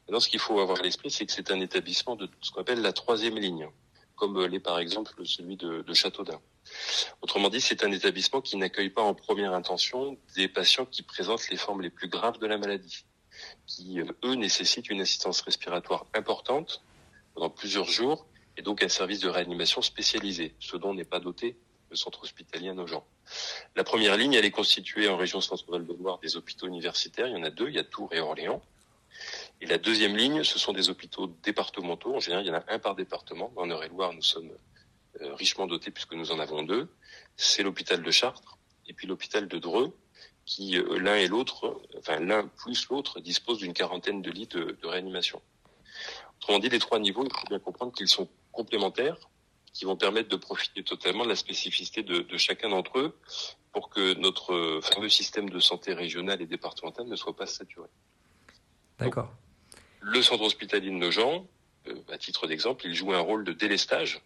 Maintenant, 0.02 0.20
ce 0.20 0.28
qu'il 0.28 0.40
faut 0.40 0.60
avoir 0.60 0.80
à 0.80 0.82
l'esprit, 0.82 1.10
c'est 1.10 1.24
que 1.24 1.32
c'est 1.32 1.50
un 1.50 1.60
établissement 1.60 2.16
de 2.16 2.28
ce 2.42 2.50
qu'on 2.50 2.60
appelle 2.60 2.82
la 2.82 2.92
troisième 2.92 3.38
ligne, 3.38 3.68
comme 4.16 4.44
l'est 4.44 4.60
par 4.60 4.78
exemple 4.78 5.14
celui 5.24 5.56
de, 5.56 5.82
de 5.82 5.94
Châteaudun. 5.94 6.40
Autrement 7.22 7.48
dit, 7.48 7.60
c'est 7.60 7.82
un 7.84 7.92
établissement 7.92 8.40
qui 8.40 8.56
n'accueille 8.56 8.90
pas 8.90 9.02
en 9.02 9.14
première 9.14 9.54
intention 9.54 10.18
des 10.36 10.48
patients 10.48 10.84
qui 10.84 11.02
présentent 11.02 11.48
les 11.48 11.56
formes 11.56 11.80
les 11.80 11.90
plus 11.90 12.08
graves 12.08 12.38
de 12.38 12.46
la 12.46 12.58
maladie, 12.58 13.06
qui, 13.66 14.00
eux, 14.00 14.34
nécessitent 14.34 14.90
une 14.90 15.00
assistance 15.00 15.40
respiratoire 15.40 16.06
importante 16.14 16.82
pendant 17.34 17.48
plusieurs 17.48 17.88
jours 17.88 18.26
et 18.56 18.62
donc 18.62 18.82
un 18.82 18.88
service 18.88 19.20
de 19.20 19.28
réanimation 19.28 19.80
spécialisé, 19.80 20.54
ce 20.58 20.76
dont 20.76 20.92
n'est 20.92 21.04
pas 21.04 21.20
doté 21.20 21.56
le 21.90 21.96
centre 21.96 22.22
hospitalier 22.22 22.68
à 22.68 22.74
Nogent. 22.74 23.04
La 23.76 23.84
première 23.84 24.16
ligne, 24.16 24.34
elle 24.34 24.44
est 24.44 24.50
constituée 24.50 25.08
en 25.08 25.16
région 25.16 25.40
centrale 25.40 25.86
de 25.86 25.92
Loire 25.92 26.18
des 26.18 26.36
hôpitaux 26.36 26.66
universitaires. 26.66 27.26
Il 27.26 27.32
y 27.32 27.36
en 27.36 27.42
a 27.42 27.50
deux, 27.50 27.68
il 27.68 27.74
y 27.74 27.78
a 27.78 27.84
Tours 27.84 28.12
et 28.12 28.20
Orléans. 28.20 28.62
Et 29.60 29.66
la 29.66 29.76
deuxième 29.76 30.16
ligne, 30.16 30.44
ce 30.44 30.58
sont 30.58 30.72
des 30.72 30.88
hôpitaux 30.88 31.26
départementaux. 31.42 32.14
En 32.14 32.20
général, 32.20 32.44
il 32.44 32.48
y 32.48 32.50
en 32.50 32.58
a 32.58 32.64
un 32.68 32.78
par 32.78 32.94
département. 32.94 33.52
En 33.56 33.68
Eure-et-Loire, 33.68 34.12
nous 34.12 34.22
sommes 34.22 34.50
euh, 35.20 35.34
richement 35.34 35.66
dotés 35.66 35.90
puisque 35.90 36.14
nous 36.14 36.30
en 36.30 36.38
avons 36.38 36.62
deux. 36.62 36.88
C'est 37.36 37.62
l'hôpital 37.62 38.02
de 38.02 38.10
Chartres 38.10 38.56
et 38.86 38.94
puis 38.94 39.06
l'hôpital 39.06 39.48
de 39.48 39.58
Dreux, 39.58 39.96
qui 40.46 40.78
euh, 40.78 40.98
l'un 40.98 41.16
et 41.16 41.26
l'autre, 41.26 41.80
enfin 41.98 42.20
l'un 42.20 42.46
plus 42.46 42.88
l'autre, 42.88 43.20
disposent 43.20 43.58
d'une 43.58 43.74
quarantaine 43.74 44.22
de 44.22 44.30
lits 44.30 44.46
de, 44.46 44.76
de 44.80 44.86
réanimation. 44.86 45.42
Autrement 46.38 46.58
dit, 46.60 46.70
les 46.70 46.78
trois 46.78 46.98
niveaux, 46.98 47.24
il 47.24 47.32
faut 47.32 47.46
bien 47.48 47.58
comprendre 47.58 47.92
qu'ils 47.92 48.08
sont 48.08 48.28
complémentaires, 48.52 49.16
qui 49.72 49.84
vont 49.84 49.96
permettre 49.96 50.28
de 50.28 50.36
profiter 50.36 50.82
totalement 50.82 51.24
de 51.24 51.28
la 51.28 51.36
spécificité 51.36 52.02
de, 52.02 52.20
de 52.20 52.36
chacun 52.36 52.70
d'entre 52.70 52.98
eux 52.98 53.18
pour 53.72 53.88
que 53.88 54.14
notre 54.14 54.80
fameux 54.82 55.08
système 55.08 55.48
de 55.48 55.60
santé 55.60 55.94
régional 55.94 56.42
et 56.42 56.46
départemental 56.46 57.06
ne 57.06 57.16
soit 57.16 57.36
pas 57.36 57.46
saturé. 57.46 57.88
D'accord. 58.98 59.32
Le 60.00 60.22
centre 60.22 60.42
hospitalier 60.42 60.90
de 60.90 60.94
Nogent, 60.94 61.46
euh, 61.88 61.94
à 62.10 62.18
titre 62.18 62.46
d'exemple, 62.46 62.86
il 62.86 62.94
joue 62.94 63.12
un 63.12 63.20
rôle 63.20 63.44
de 63.44 63.52
délestage 63.52 64.20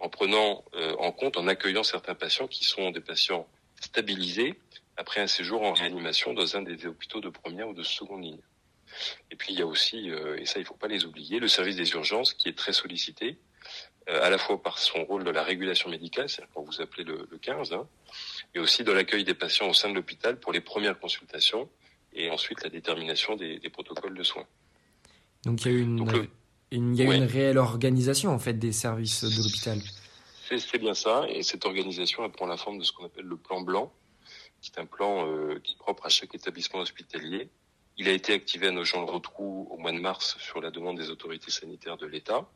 en 0.00 0.08
prenant 0.08 0.64
euh, 0.74 0.94
en 0.98 1.12
compte, 1.12 1.36
en 1.36 1.48
accueillant 1.48 1.82
certains 1.82 2.14
patients 2.14 2.46
qui 2.46 2.64
sont 2.64 2.90
des 2.90 3.00
patients 3.00 3.48
stabilisés 3.80 4.58
après 4.96 5.20
un 5.20 5.26
séjour 5.26 5.62
en 5.62 5.72
réanimation 5.72 6.34
dans 6.34 6.56
un 6.56 6.62
des 6.62 6.86
hôpitaux 6.86 7.20
de 7.20 7.28
première 7.28 7.68
ou 7.68 7.74
de 7.74 7.82
seconde 7.82 8.22
ligne. 8.22 8.40
Et 9.30 9.36
puis 9.36 9.52
il 9.52 9.58
y 9.58 9.62
a 9.62 9.66
aussi, 9.66 10.10
euh, 10.10 10.38
et 10.38 10.46
ça 10.46 10.58
il 10.58 10.64
faut 10.64 10.74
pas 10.74 10.88
les 10.88 11.04
oublier, 11.04 11.38
le 11.40 11.48
service 11.48 11.76
des 11.76 11.90
urgences 11.92 12.32
qui 12.32 12.48
est 12.48 12.56
très 12.56 12.72
sollicité, 12.72 13.38
à 14.08 14.30
la 14.30 14.38
fois 14.38 14.62
par 14.62 14.78
son 14.78 15.04
rôle 15.04 15.24
de 15.24 15.30
la 15.30 15.42
régulation 15.42 15.90
médicale, 15.90 16.28
c'est-à-dire 16.28 16.52
quand 16.54 16.62
vous 16.62 16.80
appelez 16.80 17.04
le, 17.04 17.28
le 17.30 17.38
15, 17.38 17.72
hein, 17.72 17.86
et 18.54 18.58
aussi 18.58 18.84
de 18.84 18.92
l'accueil 18.92 19.24
des 19.24 19.34
patients 19.34 19.68
au 19.68 19.74
sein 19.74 19.90
de 19.90 19.94
l'hôpital 19.94 20.38
pour 20.38 20.52
les 20.52 20.60
premières 20.60 20.98
consultations 20.98 21.68
et 22.14 22.30
ensuite 22.30 22.62
la 22.62 22.70
détermination 22.70 23.36
des, 23.36 23.58
des 23.58 23.68
protocoles 23.68 24.16
de 24.16 24.22
soins. 24.22 24.46
Donc 25.44 25.64
il 25.64 25.72
y 25.72 25.74
a 25.74 25.78
une, 25.78 25.96
Donc, 25.96 26.12
le, 26.12 26.28
une, 26.70 26.94
il 26.96 27.02
y 27.02 27.06
a 27.06 27.08
ouais. 27.08 27.16
une 27.16 27.24
réelle 27.24 27.58
organisation 27.58 28.30
en 28.30 28.38
fait 28.38 28.54
des 28.54 28.72
services 28.72 29.24
de 29.24 29.42
l'hôpital. 29.42 29.78
C'est 30.48 30.78
bien 30.78 30.94
ça, 30.94 31.26
et 31.28 31.42
cette 31.42 31.66
organisation 31.66 32.24
elle 32.24 32.32
prend 32.32 32.46
la 32.46 32.56
forme 32.56 32.78
de 32.78 32.84
ce 32.84 32.92
qu'on 32.92 33.04
appelle 33.04 33.26
le 33.26 33.36
plan 33.36 33.60
blanc, 33.60 33.92
qui 34.62 34.72
est 34.74 34.80
un 34.80 34.86
plan 34.86 35.28
euh, 35.28 35.60
qui 35.62 35.74
est 35.74 35.78
propre 35.78 36.06
à 36.06 36.08
chaque 36.08 36.34
établissement 36.34 36.80
hospitalier. 36.80 37.50
Il 38.00 38.08
a 38.08 38.12
été 38.12 38.32
activé 38.32 38.68
à 38.68 38.70
Nogent-le-Rotrou 38.70 39.66
au 39.70 39.76
mois 39.76 39.90
de 39.90 39.98
mars 39.98 40.36
sur 40.38 40.60
la 40.60 40.70
demande 40.70 40.96
des 40.96 41.10
autorités 41.10 41.50
sanitaires 41.50 41.96
de 41.96 42.06
l'État. 42.06 42.48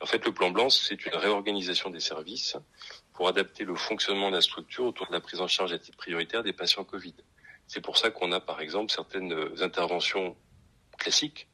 En 0.00 0.06
fait, 0.06 0.24
le 0.26 0.32
plan 0.32 0.50
blanc, 0.50 0.68
c'est 0.68 1.06
une 1.06 1.14
réorganisation 1.14 1.90
des 1.90 2.00
services 2.00 2.56
pour 3.12 3.28
adapter 3.28 3.64
le 3.64 3.76
fonctionnement 3.76 4.30
de 4.30 4.34
la 4.34 4.40
structure 4.40 4.84
autour 4.84 5.06
de 5.06 5.12
la 5.12 5.20
prise 5.20 5.40
en 5.40 5.46
charge 5.46 5.72
à 5.72 5.78
titre 5.78 5.96
prioritaire 5.96 6.42
des 6.42 6.52
patients 6.52 6.82
Covid. 6.82 7.14
C'est 7.68 7.80
pour 7.80 7.96
ça 7.96 8.10
qu'on 8.10 8.32
a, 8.32 8.40
par 8.40 8.60
exemple, 8.60 8.90
certaines 8.90 9.32
interventions 9.62 10.36
classiques 10.98 11.46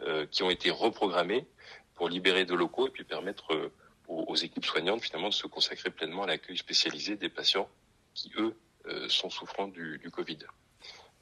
euh, 0.00 0.26
qui 0.26 0.42
ont 0.42 0.50
été 0.50 0.70
reprogrammées 0.70 1.46
pour 1.94 2.08
libérer 2.08 2.44
de 2.44 2.54
locaux 2.54 2.88
et 2.88 2.90
puis 2.90 3.04
permettre 3.04 3.54
euh, 3.54 3.72
aux, 4.08 4.34
équipes 4.34 4.64
soignantes 4.64 5.02
finalement 5.02 5.28
de 5.28 5.34
se 5.34 5.46
consacrer 5.46 5.90
pleinement 5.90 6.24
à 6.24 6.26
l'accueil 6.26 6.58
spécialisé 6.58 7.14
des 7.14 7.28
patients 7.28 7.68
qui, 8.14 8.32
eux, 8.36 8.56
euh, 8.86 9.08
sont 9.08 9.30
souffrants 9.30 9.68
du, 9.68 9.98
du 9.98 10.10
Covid. 10.10 10.38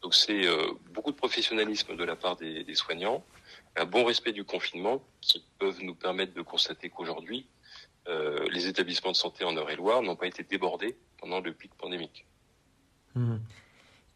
Donc 0.02 0.14
c'est 0.14 0.46
euh, 0.46 0.72
beaucoup 0.92 1.12
de 1.12 1.16
professionnalisme 1.16 1.96
de 1.96 2.04
la 2.04 2.16
part 2.16 2.36
des, 2.36 2.74
soignants, 2.74 3.24
un 3.76 3.84
bon 3.84 4.04
respect 4.04 4.32
du 4.32 4.44
confinement 4.44 5.02
qui 5.20 5.44
peuvent 5.58 5.82
nous 5.82 5.94
permettre 5.94 6.34
de 6.34 6.42
constater 6.42 6.90
qu'aujourd'hui, 6.90 7.46
euh, 8.08 8.44
les 8.50 8.66
établissements 8.66 9.12
de 9.12 9.16
santé 9.16 9.44
en 9.44 9.54
Eure-et-Loire 9.54 10.02
n'ont 10.02 10.16
pas 10.16 10.26
été 10.26 10.42
débordés 10.42 10.96
pendant 11.18 11.40
le 11.40 11.52
pic 11.52 11.72
pandémique. 11.76 12.26
Mmh. 13.14 13.36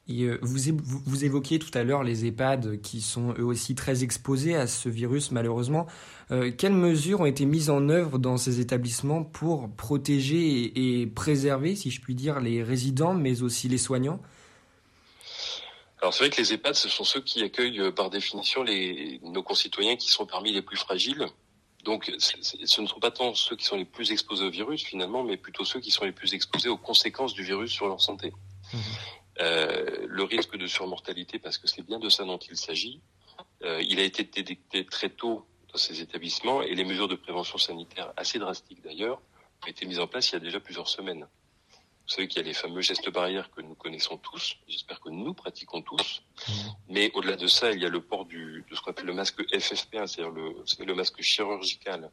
Et 0.09 0.29
vous, 0.41 0.77
vous, 1.05 1.25
évoquiez 1.25 1.59
tout 1.59 1.77
à 1.77 1.83
l'heure 1.83 2.05
les 2.05 2.27
EHPAD 2.27 2.81
qui 2.81 3.01
sont 3.01 3.35
eux 3.39 3.45
aussi 3.45 3.75
très 3.75 4.05
exposés 4.05 4.55
à 4.55 4.69
ce 4.69 4.89
virus 4.89 5.33
malheureusement. 5.33 5.87
Euh, 6.31 6.53
quelles 6.57 6.75
mesures 6.75 7.23
ont 7.23 7.27
été 7.27 7.45
mises 7.45 7.71
en 7.71 7.89
œuvre 7.89 8.19
dans 8.19 8.37
ces 8.37 8.61
établissements 8.61 9.25
pour 9.25 9.69
protéger 9.69 10.39
et, 10.39 11.01
et 11.01 11.07
préserver, 11.09 11.75
si 11.75 11.91
je 11.91 12.01
puis 12.01 12.15
dire, 12.15 12.39
les 12.39 12.63
résidents 12.63 13.15
mais 13.15 13.43
aussi 13.43 13.69
les 13.69 13.79
soignants? 13.79 14.21
Alors 16.01 16.13
c'est 16.13 16.25
vrai 16.25 16.31
que 16.31 16.41
les 16.41 16.53
EHPAD, 16.53 16.75
ce 16.75 16.89
sont 16.89 17.05
ceux 17.05 17.21
qui 17.21 17.43
accueillent 17.43 17.81
euh, 17.81 17.91
par 17.91 18.11
définition 18.11 18.63
les, 18.63 19.19
nos 19.23 19.43
concitoyens 19.43 19.97
qui 19.97 20.11
sont 20.11 20.27
parmi 20.27 20.53
les 20.53 20.63
plus 20.63 20.77
fragiles. 20.77 21.27
Donc 21.85 22.13
ce 22.19 22.81
ne 22.81 22.87
sont 22.87 22.99
pas 22.99 23.13
tant 23.13 23.35
ceux 23.35 23.55
qui 23.55 23.65
sont 23.65 23.77
les 23.77 23.85
plus 23.85 24.11
exposés 24.11 24.45
au 24.45 24.51
virus 24.51 24.83
finalement, 24.83 25.23
mais 25.23 25.37
plutôt 25.37 25.65
ceux 25.65 25.81
qui 25.81 25.93
sont 25.93 26.05
les 26.05 26.13
plus 26.13 26.35
exposés 26.35 26.69
aux 26.69 26.77
conséquences 26.77 27.33
du 27.33 27.45
virus 27.45 27.71
sur 27.71 27.87
leur 27.87 28.01
santé. 28.01 28.33
Mmh. 28.73 28.79
Euh, 29.41 30.07
le 30.09 30.23
risque 30.25 30.57
de 30.57 30.67
surmortalité, 30.67 31.39
parce 31.39 31.59
que 31.59 31.69
c'est 31.69 31.83
bien 31.83 31.99
de 31.99 32.09
ça 32.09 32.25
dont 32.25 32.39
il 32.39 32.57
s'agit, 32.57 33.01
euh, 33.63 33.81
il 33.83 34.01
a 34.01 34.03
été 34.03 34.25
détecté 34.25 34.85
très 34.85 35.11
tôt 35.11 35.47
dans 35.73 35.79
ces 35.79 36.01
établissements 36.01 36.63
et 36.63 36.75
les 36.75 36.85
mesures 36.85 37.09
de 37.09 37.17
prévention 37.17 37.59
sanitaire, 37.59 38.13
assez 38.17 38.39
drastiques 38.39 38.83
d'ailleurs, 38.83 39.21
ont 39.63 39.69
été 39.69 39.87
mises 39.87 40.01
en 40.01 40.07
place 40.07 40.31
il 40.31 40.35
y 40.35 40.37
a 40.37 40.41
déjà 40.41 40.59
plusieurs 40.59 40.89
semaines. 40.89 41.27
Vous 42.07 42.15
savez 42.15 42.29
qu'il 42.29 42.41
y 42.41 42.45
a 42.45 42.47
les 42.47 42.55
fameux 42.55 42.83
gestes 42.83 43.11
barrières 43.11 43.51
que 43.51 43.61
nous 43.61 43.75
connaissons 43.75 44.17
tous, 44.17 44.57
j'espère 44.69 45.01
que 45.01 45.09
nous 45.09 45.35
pratiquons 45.35 45.83
tous, 45.83 46.23
mmh. 46.49 46.53
mais 46.91 47.11
au-delà 47.15 47.35
de 47.35 47.49
ça, 47.49 47.73
il 47.73 47.83
y 47.83 47.85
a 47.85 47.89
le 47.89 48.01
port 48.01 48.27
du, 48.27 48.65
de 48.71 48.77
ce 48.77 48.81
qu'on 48.81 48.93
appelle 48.93 49.07
le 49.07 49.15
masque 49.15 49.41
FFP1, 49.41 50.07
c'est-à-dire 50.07 50.31
le, 50.31 50.55
le 50.85 50.95
masque 50.95 51.21
chirurgical, 51.21 52.11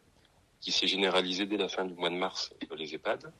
qui 0.63 0.71
s'est 0.71 0.87
généralisé 0.87 1.45
dès 1.45 1.57
la 1.57 1.67
fin 1.67 1.83
du 1.83 1.93
mois 1.93 2.09
de 2.09 2.15
mars 2.15 2.53
dans 2.69 2.75
les 2.75 2.95
EHPAD. 2.95 3.31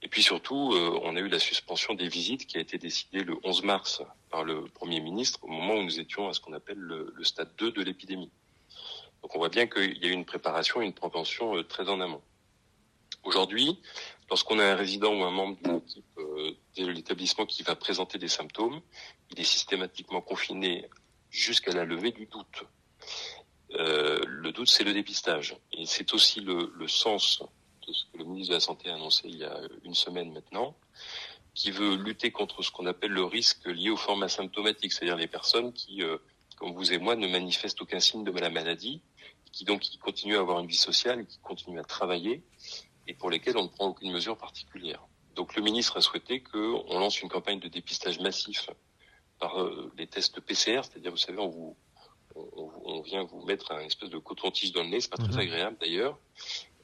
Et 0.00 0.08
puis 0.08 0.22
surtout, 0.22 0.72
euh, 0.72 0.98
on 1.02 1.16
a 1.16 1.20
eu 1.20 1.28
la 1.28 1.40
suspension 1.40 1.92
des 1.92 2.08
visites 2.08 2.46
qui 2.46 2.56
a 2.56 2.60
été 2.60 2.78
décidée 2.78 3.24
le 3.24 3.36
11 3.42 3.64
mars 3.64 4.02
par 4.30 4.44
le 4.44 4.64
Premier 4.66 5.00
ministre 5.00 5.40
au 5.42 5.48
moment 5.48 5.74
où 5.74 5.82
nous 5.82 5.98
étions 5.98 6.28
à 6.28 6.32
ce 6.32 6.40
qu'on 6.40 6.52
appelle 6.52 6.78
le, 6.78 7.12
le, 7.16 7.24
stade 7.24 7.50
2 7.58 7.72
de 7.72 7.82
l'épidémie. 7.82 8.30
Donc 9.22 9.34
on 9.34 9.38
voit 9.38 9.48
bien 9.48 9.66
qu'il 9.66 9.98
y 9.98 10.06
a 10.06 10.08
eu 10.08 10.12
une 10.12 10.24
préparation 10.24 10.80
et 10.80 10.86
une 10.86 10.94
prévention 10.94 11.56
euh, 11.56 11.64
très 11.64 11.88
en 11.88 12.00
amont. 12.00 12.22
Aujourd'hui, 13.24 13.78
lorsqu'on 14.28 14.58
a 14.58 14.64
un 14.64 14.74
résident 14.74 15.14
ou 15.14 15.22
un 15.22 15.30
membre 15.30 15.56
d'une 15.62 15.76
équipe 15.76 16.18
euh, 16.18 16.56
de 16.76 16.86
l'établissement 16.86 17.46
qui 17.46 17.62
va 17.62 17.76
présenter 17.76 18.18
des 18.18 18.28
symptômes, 18.28 18.80
il 19.30 19.40
est 19.40 19.44
systématiquement 19.44 20.20
confiné 20.20 20.88
jusqu'à 21.30 21.72
la 21.72 21.84
levée 21.84 22.10
du 22.10 22.26
doute. 22.26 22.64
Euh, 23.74 24.20
le 24.26 24.52
doute, 24.52 24.68
c'est 24.68 24.84
le 24.84 24.92
dépistage. 24.92 25.56
Et 25.72 25.86
c'est 25.86 26.12
aussi 26.14 26.40
le, 26.40 26.88
sens 26.88 27.42
de 27.86 27.92
ce 27.92 28.04
que 28.06 28.18
le 28.18 28.24
ministre 28.24 28.50
de 28.50 28.56
la 28.56 28.60
Santé 28.60 28.90
a 28.90 28.94
annoncé 28.94 29.28
il 29.28 29.36
y 29.36 29.44
a 29.44 29.60
une 29.84 29.94
semaine 29.94 30.32
maintenant, 30.32 30.76
qui 31.54 31.70
veut 31.70 31.94
lutter 31.94 32.32
contre 32.32 32.62
ce 32.62 32.70
qu'on 32.70 32.86
appelle 32.86 33.12
le 33.12 33.24
risque 33.24 33.66
lié 33.66 33.90
aux 33.90 33.96
formes 33.96 34.24
asymptomatiques, 34.24 34.92
c'est-à-dire 34.92 35.16
les 35.16 35.28
personnes 35.28 35.72
qui, 35.72 36.02
euh, 36.02 36.18
comme 36.56 36.72
vous 36.72 36.92
et 36.92 36.98
moi, 36.98 37.14
ne 37.14 37.28
manifestent 37.28 37.80
aucun 37.82 38.00
signe 38.00 38.24
de 38.24 38.32
la 38.32 38.50
maladie, 38.50 39.00
qui 39.52 39.64
donc 39.64 39.80
qui 39.80 39.98
continuent 39.98 40.38
à 40.38 40.40
avoir 40.40 40.60
une 40.60 40.66
vie 40.66 40.76
sociale 40.76 41.26
qui 41.26 41.38
continuent 41.38 41.80
à 41.80 41.84
travailler, 41.84 42.42
et 43.06 43.14
pour 43.14 43.30
lesquelles 43.30 43.56
on 43.56 43.64
ne 43.64 43.68
prend 43.68 43.88
aucune 43.88 44.12
mesure 44.12 44.36
particulière. 44.36 45.02
Donc 45.34 45.56
le 45.56 45.62
ministre 45.62 45.96
a 45.96 46.00
souhaité 46.00 46.42
qu'on 46.42 46.98
lance 46.98 47.20
une 47.22 47.28
campagne 47.28 47.60
de 47.60 47.68
dépistage 47.68 48.20
massif 48.20 48.68
par 49.38 49.60
euh, 49.60 49.90
les 49.96 50.06
tests 50.06 50.40
PCR, 50.40 50.82
c'est-à-dire, 50.84 51.10
vous 51.10 51.16
savez, 51.16 51.38
on 51.38 51.48
vous 51.48 51.76
on, 52.34 53.02
vient 53.02 53.24
vous 53.24 53.44
mettre 53.44 53.72
un 53.72 53.80
espèce 53.80 54.10
de 54.10 54.18
coton-tige 54.18 54.72
dans 54.72 54.82
le 54.82 54.88
nez, 54.88 55.00
c'est 55.00 55.10
pas 55.10 55.16
très 55.16 55.36
mmh. 55.36 55.38
agréable 55.38 55.76
d'ailleurs, 55.80 56.18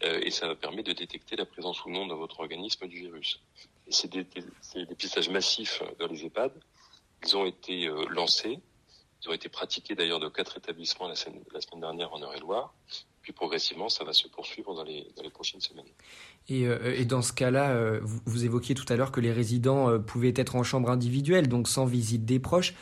euh, 0.02 0.20
et 0.22 0.30
ça 0.30 0.54
permet 0.54 0.82
de 0.82 0.92
détecter 0.92 1.36
la 1.36 1.46
présence 1.46 1.84
ou 1.84 1.90
non 1.90 2.06
dans 2.06 2.16
votre 2.16 2.40
organisme 2.40 2.86
du 2.86 2.98
virus. 2.98 3.40
Et 3.86 3.92
ces, 3.92 4.08
dé 4.08 4.26
ces 4.60 4.84
dépistages 4.86 5.30
massifs 5.30 5.82
dans 5.98 6.06
les 6.06 6.24
EHPAD, 6.24 6.52
ils 7.24 7.36
ont 7.36 7.46
été 7.46 7.86
euh, 7.86 8.06
lancés 8.10 8.60
Ils 9.22 9.28
ont 9.28 9.32
été 9.32 9.48
pratiqués 9.48 9.94
d'ailleurs 9.94 10.20
dans 10.20 10.30
quatre 10.30 10.56
établissements 10.58 11.08
la 11.08 11.16
semaine, 11.16 11.42
dernière 11.80 12.12
en 12.12 12.20
Eure-et-Loire. 12.20 12.72
Puis 13.22 13.32
progressivement, 13.32 13.88
ça 13.88 14.04
va 14.04 14.12
se 14.12 14.28
poursuivre 14.28 14.74
dans 14.74 14.84
les, 14.84 15.06
prochaines 15.34 15.60
semaines. 15.60 15.84
Et, 16.48 16.66
euh, 16.66 16.94
et 16.96 17.04
dans 17.04 17.20
ce 17.20 17.32
cas-là, 17.32 17.72
euh, 17.72 18.00
vous, 18.02 18.44
évoquiez 18.44 18.74
tout 18.74 18.90
à 18.90 18.96
l'heure 18.96 19.12
que 19.12 19.20
les 19.20 19.32
résidents 19.32 19.90
euh, 19.90 19.98
pouvaient 19.98 20.32
être 20.36 20.56
en 20.56 20.62
chambre 20.62 20.90
individuelle, 20.90 21.48
donc 21.48 21.68
sans 21.68 21.84
visite 21.84 22.24
des 22.24 22.38
proches. 22.38 22.74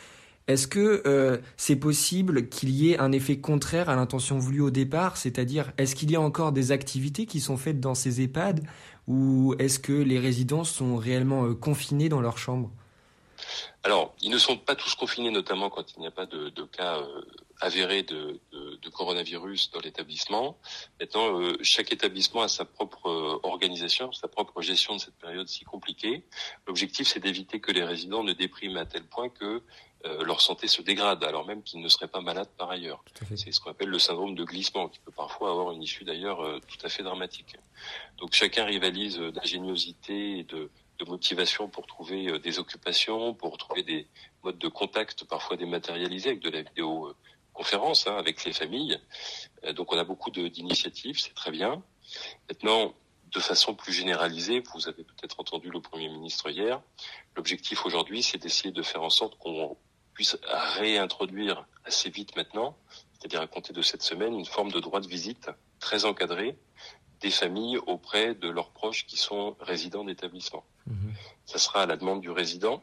Est-ce 0.46 0.68
que 0.68 1.42
c'est 1.56 1.74
possible 1.74 2.48
qu'il 2.48 2.70
y 2.70 2.92
ait 2.92 2.98
un 2.98 3.10
effet 3.10 3.40
contraire 3.40 3.88
à 3.88 3.96
l'intention 3.96 4.38
voulue 4.38 4.60
au 4.60 4.70
départ? 4.70 5.16
C'est-à-dire, 5.16 5.72
est-ce 5.76 5.96
qu'il 5.96 6.08
y 6.12 6.14
a 6.14 6.20
encore 6.20 6.52
des 6.52 6.70
activités 6.70 7.26
qui 7.26 7.40
sont 7.40 7.56
faites 7.56 7.80
dans 7.80 7.96
ces 7.96 8.20
EHPAD? 8.20 8.64
Ou 9.08 9.56
est-ce 9.58 9.80
que 9.80 9.92
les 9.92 10.20
résidents 10.20 10.62
sont 10.62 10.96
réellement 10.98 11.52
confinés 11.52 12.08
dans 12.08 12.20
leur 12.20 12.38
chambre? 12.38 12.70
Alors, 13.82 14.14
ils 14.20 14.30
ne 14.30 14.38
sont 14.38 14.56
pas 14.56 14.74
tous 14.74 14.94
confinés, 14.94 15.30
notamment 15.30 15.70
quand 15.70 15.94
il 15.94 16.00
n'y 16.00 16.06
a 16.06 16.10
pas 16.10 16.26
de, 16.26 16.48
de 16.48 16.62
cas 16.64 16.98
euh, 16.98 17.22
avérés 17.60 18.02
de, 18.02 18.40
de, 18.52 18.76
de, 18.76 18.88
coronavirus 18.88 19.70
dans 19.70 19.80
l'établissement. 19.80 20.58
Maintenant, 21.00 21.40
euh, 21.40 21.56
chaque 21.62 21.92
établissement 21.92 22.42
a 22.42 22.48
sa 22.48 22.64
propre 22.64 23.08
euh, 23.08 23.40
organisation, 23.42 24.12
sa 24.12 24.28
propre 24.28 24.60
gestion 24.62 24.96
de 24.96 25.00
cette 25.00 25.16
période 25.16 25.48
si 25.48 25.64
compliquée. 25.64 26.24
L'objectif, 26.66 27.06
c'est 27.06 27.20
d'éviter 27.20 27.60
que 27.60 27.72
les 27.72 27.84
résidents 27.84 28.24
ne 28.24 28.32
dépriment 28.32 28.78
à 28.78 28.86
tel 28.86 29.04
point 29.04 29.28
que 29.28 29.62
euh, 30.06 30.24
leur 30.24 30.40
santé 30.40 30.68
se 30.68 30.82
dégrade, 30.82 31.24
alors 31.24 31.46
même 31.46 31.62
qu'ils 31.62 31.80
ne 31.80 31.88
seraient 31.88 32.08
pas 32.08 32.20
malades 32.20 32.50
par 32.56 32.70
ailleurs. 32.70 33.02
C'est 33.34 33.50
ce 33.50 33.60
qu'on 33.60 33.70
appelle 33.70 33.88
le 33.88 33.98
syndrome 33.98 34.34
de 34.34 34.44
glissement, 34.44 34.88
qui 34.88 34.98
peut 35.00 35.10
parfois 35.10 35.50
avoir 35.50 35.72
une 35.72 35.82
issue 35.82 36.04
d'ailleurs 36.04 36.40
euh, 36.40 36.60
tout 36.68 36.84
à 36.84 36.88
fait 36.88 37.02
dramatique. 37.02 37.56
Donc 38.18 38.32
chacun 38.32 38.64
rivalise 38.64 39.18
d'ingéniosité 39.18 40.38
et 40.38 40.44
de, 40.44 40.70
de, 40.98 41.04
motivation 41.04 41.68
pour 41.68 41.86
trouver 41.86 42.28
euh, 42.28 42.38
des 42.38 42.58
occupations, 42.58 43.34
pour 43.34 43.58
trouver 43.58 43.82
des 43.82 44.06
modes 44.42 44.58
de 44.58 44.68
contact 44.68 45.24
parfois 45.24 45.56
dématérialisés 45.56 46.30
avec 46.30 46.40
de 46.40 46.50
la 46.50 46.62
vidéoconférence 46.62 48.06
hein, 48.06 48.16
avec 48.16 48.44
les 48.44 48.52
familles. 48.52 48.98
donc 49.74 49.92
on 49.92 49.98
a 49.98 50.04
beaucoup 50.04 50.30
d'initiatives, 50.30 51.18
c'est 51.18 51.34
très 51.34 51.50
bien. 51.50 51.82
Maintenant, 52.48 52.94
de 53.32 53.40
façon 53.40 53.74
plus 53.74 53.92
généralisée, 53.92 54.62
vous 54.74 54.88
avez 54.88 55.04
peut-être 55.04 55.40
entendu 55.40 55.70
le 55.70 55.80
Premier 55.80 56.08
ministre 56.08 56.50
hier, 56.50 56.80
l'objectif 57.36 57.84
aujourd'hui, 57.84 58.22
c'est 58.22 58.38
d'essayer 58.38 58.70
de 58.70 58.82
faire 58.82 59.02
en 59.02 59.10
sorte 59.10 59.36
qu'on 59.38 59.76
puisse 60.14 60.38
réintroduire 60.78 61.66
assez 61.84 62.08
vite 62.08 62.36
maintenant, 62.36 62.76
c'est-à-dire 63.12 63.40
à 63.40 63.46
compter 63.46 63.72
de 63.72 63.82
cette 63.82 64.02
semaine, 64.02 64.34
une 64.34 64.46
forme 64.46 64.72
de 64.72 64.80
droit 64.80 65.00
de 65.00 65.08
visite 65.08 65.50
très 65.78 66.04
encadré 66.04 66.56
des 67.20 67.30
familles 67.30 67.78
auprès 67.86 68.34
de 68.34 68.48
leurs 68.48 68.70
proches 68.70 69.06
qui 69.06 69.16
sont 69.16 69.56
résidents 69.60 70.04
d'établissement. 70.04 70.64
Mmh. 70.86 71.10
Ça 71.46 71.58
sera 71.58 71.82
à 71.82 71.86
la 71.86 71.96
demande 71.96 72.20
du 72.20 72.30
résident, 72.30 72.82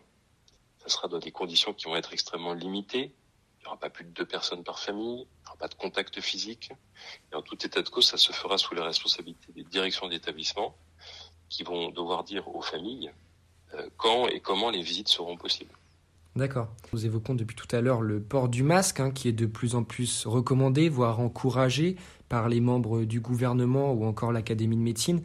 ça 0.80 0.90
sera 0.90 1.08
dans 1.08 1.20
des 1.20 1.32
conditions 1.32 1.74
qui 1.74 1.86
vont 1.86 1.96
être 1.96 2.14
extrêmement 2.14 2.54
limitées, 2.54 3.14
il 3.60 3.68
n'y 3.68 3.68
aura 3.68 3.78
pas 3.78 3.90
plus 3.90 4.04
de 4.04 4.10
deux 4.10 4.26
personnes 4.26 4.64
par 4.64 4.80
famille, 4.80 5.22
il 5.22 5.42
n'y 5.42 5.48
aura 5.48 5.58
pas 5.58 5.70
de 5.70 5.76
contact 5.76 6.20
physique. 6.20 6.72
Et 7.32 7.36
en 7.36 7.42
tout 7.42 7.56
état 7.66 7.82
de 7.82 7.88
cause, 7.88 8.06
ça 8.06 8.18
se 8.18 8.34
fera 8.34 8.58
sous 8.58 8.76
la 8.76 8.84
responsabilité 8.84 9.54
des 9.54 9.64
directions 9.64 10.10
d'établissement 10.10 10.76
qui 11.48 11.64
vont 11.64 11.90
devoir 11.90 12.26
dire 12.26 12.54
aux 12.54 12.62
familles 12.62 13.12
euh, 13.76 13.88
quand 13.96 14.28
et 14.28 14.42
comment 14.42 14.70
les 14.70 14.82
visites 14.82 15.08
seront 15.08 15.38
possibles. 15.38 15.72
D'accord. 16.36 16.68
Nous 16.92 17.06
évoquons 17.06 17.36
depuis 17.36 17.56
tout 17.56 17.74
à 17.74 17.80
l'heure 17.80 18.02
le 18.02 18.20
port 18.22 18.50
du 18.50 18.64
masque, 18.64 19.00
hein, 19.00 19.12
qui 19.12 19.28
est 19.28 19.34
de 19.34 19.46
plus 19.46 19.76
en 19.76 19.84
plus 19.84 20.26
recommandé, 20.26 20.90
voire 20.90 21.20
encouragé 21.20 21.96
par 22.28 22.50
les 22.50 22.60
membres 22.60 23.04
du 23.04 23.22
gouvernement 23.22 23.94
ou 23.94 24.04
encore 24.06 24.32
l'Académie 24.32 24.76
de 24.76 24.82
médecine. 24.82 25.22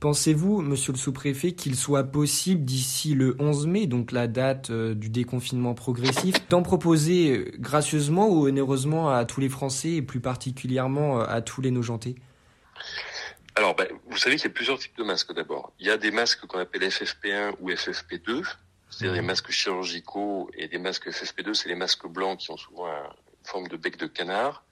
Pensez-vous, 0.00 0.60
monsieur 0.62 0.92
le 0.92 0.98
sous-préfet, 0.98 1.52
qu'il 1.52 1.74
soit 1.74 2.04
possible 2.04 2.64
d'ici 2.64 3.14
le 3.14 3.34
11 3.40 3.66
mai, 3.66 3.86
donc 3.86 4.12
la 4.12 4.28
date 4.28 4.70
euh, 4.70 4.94
du 4.94 5.08
déconfinement 5.08 5.74
progressif, 5.74 6.48
d'en 6.48 6.62
proposer 6.62 7.36
euh, 7.36 7.52
gracieusement 7.58 8.28
ou 8.28 8.46
onéreusement 8.46 9.10
à 9.10 9.24
tous 9.24 9.40
les 9.40 9.48
Français 9.48 9.94
et 9.94 10.02
plus 10.02 10.20
particulièrement 10.20 11.20
euh, 11.20 11.24
à 11.26 11.40
tous 11.42 11.62
les 11.62 11.72
nojentés 11.72 12.14
Alors, 13.56 13.74
ben, 13.74 13.88
vous 14.08 14.16
savez 14.18 14.36
qu'il 14.36 14.44
y 14.44 14.52
a 14.52 14.54
plusieurs 14.54 14.78
types 14.78 14.96
de 14.96 15.02
masques 15.02 15.34
d'abord. 15.34 15.72
Il 15.80 15.88
y 15.88 15.90
a 15.90 15.96
des 15.96 16.12
masques 16.12 16.46
qu'on 16.46 16.60
appelle 16.60 16.82
FFP1 16.82 17.54
ou 17.60 17.70
FFP2, 17.72 18.44
c'est-à-dire 18.90 19.20
des 19.20 19.26
masques 19.26 19.50
chirurgicaux 19.50 20.48
et 20.54 20.68
des 20.68 20.78
masques 20.78 21.08
FFP2, 21.08 21.54
c'est 21.54 21.68
les 21.68 21.74
masques 21.74 22.06
blancs 22.06 22.38
qui 22.38 22.52
ont 22.52 22.56
souvent 22.56 22.86
un, 22.86 23.02
forme 23.48 23.68
de 23.68 23.76
bec 23.76 23.96
de 23.96 24.06
canard. 24.06 24.64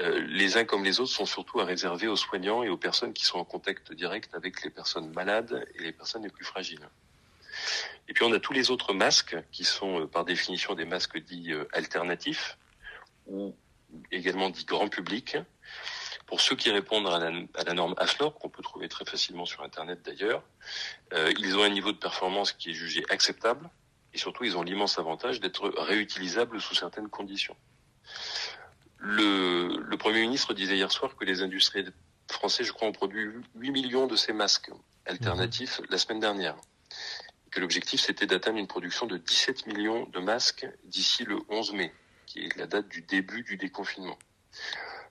Euh, 0.00 0.20
les 0.28 0.56
uns 0.56 0.64
comme 0.64 0.84
les 0.84 1.00
autres 1.00 1.12
sont 1.12 1.26
surtout 1.26 1.60
à 1.60 1.64
réserver 1.64 2.08
aux 2.08 2.16
soignants 2.16 2.62
et 2.62 2.68
aux 2.68 2.76
personnes 2.76 3.12
qui 3.12 3.24
sont 3.24 3.38
en 3.38 3.44
contact 3.44 3.92
direct 3.92 4.34
avec 4.34 4.62
les 4.64 4.70
personnes 4.70 5.10
malades 5.12 5.66
et 5.76 5.82
les 5.82 5.92
personnes 5.92 6.24
les 6.24 6.30
plus 6.30 6.44
fragiles. 6.44 6.88
Et 8.08 8.12
puis 8.12 8.24
on 8.24 8.32
a 8.32 8.40
tous 8.40 8.52
les 8.52 8.70
autres 8.70 8.92
masques 8.92 9.36
qui 9.52 9.64
sont 9.64 10.00
euh, 10.00 10.06
par 10.06 10.24
définition 10.24 10.74
des 10.74 10.84
masques 10.84 11.18
dits 11.18 11.52
euh, 11.52 11.64
alternatifs 11.72 12.58
ou 13.26 13.54
également 14.10 14.50
dits 14.50 14.64
grand 14.64 14.88
public. 14.88 15.38
Pour 16.26 16.40
ceux 16.40 16.56
qui 16.56 16.70
répondent 16.70 17.06
à 17.06 17.64
la, 17.64 17.74
norme 17.74 17.94
AFNOR, 17.98 18.34
qu'on 18.34 18.48
peut 18.48 18.62
trouver 18.62 18.88
très 18.88 19.04
facilement 19.04 19.46
sur 19.46 19.62
Internet 19.62 20.00
d'ailleurs, 20.04 20.42
ils 21.38 21.56
ont 21.56 21.62
un 21.62 21.68
niveau 21.68 21.92
de 21.92 21.98
performance 21.98 22.50
qui 22.50 22.70
est 22.70 22.74
jugé 22.74 23.04
acceptable 23.10 23.70
et 24.12 24.18
surtout 24.18 24.42
ils 24.42 24.56
ont 24.56 24.64
l'immense 24.64 24.98
avantage 24.98 25.38
d'être 25.38 25.68
réutilisables 25.76 26.60
sous 26.60 26.74
certaines 26.74 27.08
conditions. 27.08 27.56
Le, 28.98 29.78
le, 29.78 29.96
Premier 29.96 30.22
ministre 30.22 30.54
disait 30.54 30.76
hier 30.76 30.90
soir 30.90 31.16
que 31.16 31.24
les 31.24 31.42
industries 31.42 31.84
français, 32.30 32.64
je 32.64 32.72
crois, 32.72 32.88
ont 32.88 32.92
produit 32.92 33.28
8 33.54 33.70
millions 33.70 34.06
de 34.06 34.16
ces 34.16 34.32
masques 34.32 34.70
alternatifs 35.04 35.80
mmh. 35.80 35.84
la 35.90 35.98
semaine 35.98 36.20
dernière. 36.20 36.56
Et 37.46 37.50
que 37.50 37.60
l'objectif, 37.60 38.00
c'était 38.00 38.26
d'atteindre 38.26 38.58
une 38.58 38.66
production 38.66 39.06
de 39.06 39.16
17 39.16 39.66
millions 39.66 40.06
de 40.06 40.18
masques 40.18 40.66
d'ici 40.84 41.24
le 41.24 41.38
11 41.48 41.72
mai, 41.72 41.92
qui 42.26 42.40
est 42.40 42.56
la 42.56 42.66
date 42.66 42.88
du 42.88 43.02
début 43.02 43.42
du 43.42 43.56
déconfinement. 43.56 44.18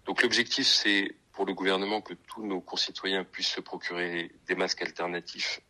Donc 0.06 0.22
l'objectif, 0.22 0.68
c'est 0.68 1.16
pour 1.32 1.46
le 1.46 1.54
gouvernement 1.54 2.02
que 2.02 2.14
tous 2.14 2.46
nos 2.46 2.62
concitoyens 2.62 3.24
puissent 3.24 3.50
se 3.50 3.62
procurer 3.62 4.32
des 4.48 4.56
masques 4.56 4.82
alternatifs 4.82 5.62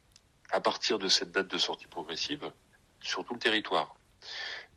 à 0.52 0.62
partir 0.62 1.00
de 1.00 1.08
cette 1.08 1.32
date 1.32 1.48
de 1.48 1.58
sortie 1.58 1.88
progressive 1.88 2.52
sur 3.02 3.26
tout 3.26 3.34
le 3.34 3.40
territoire. 3.40 3.96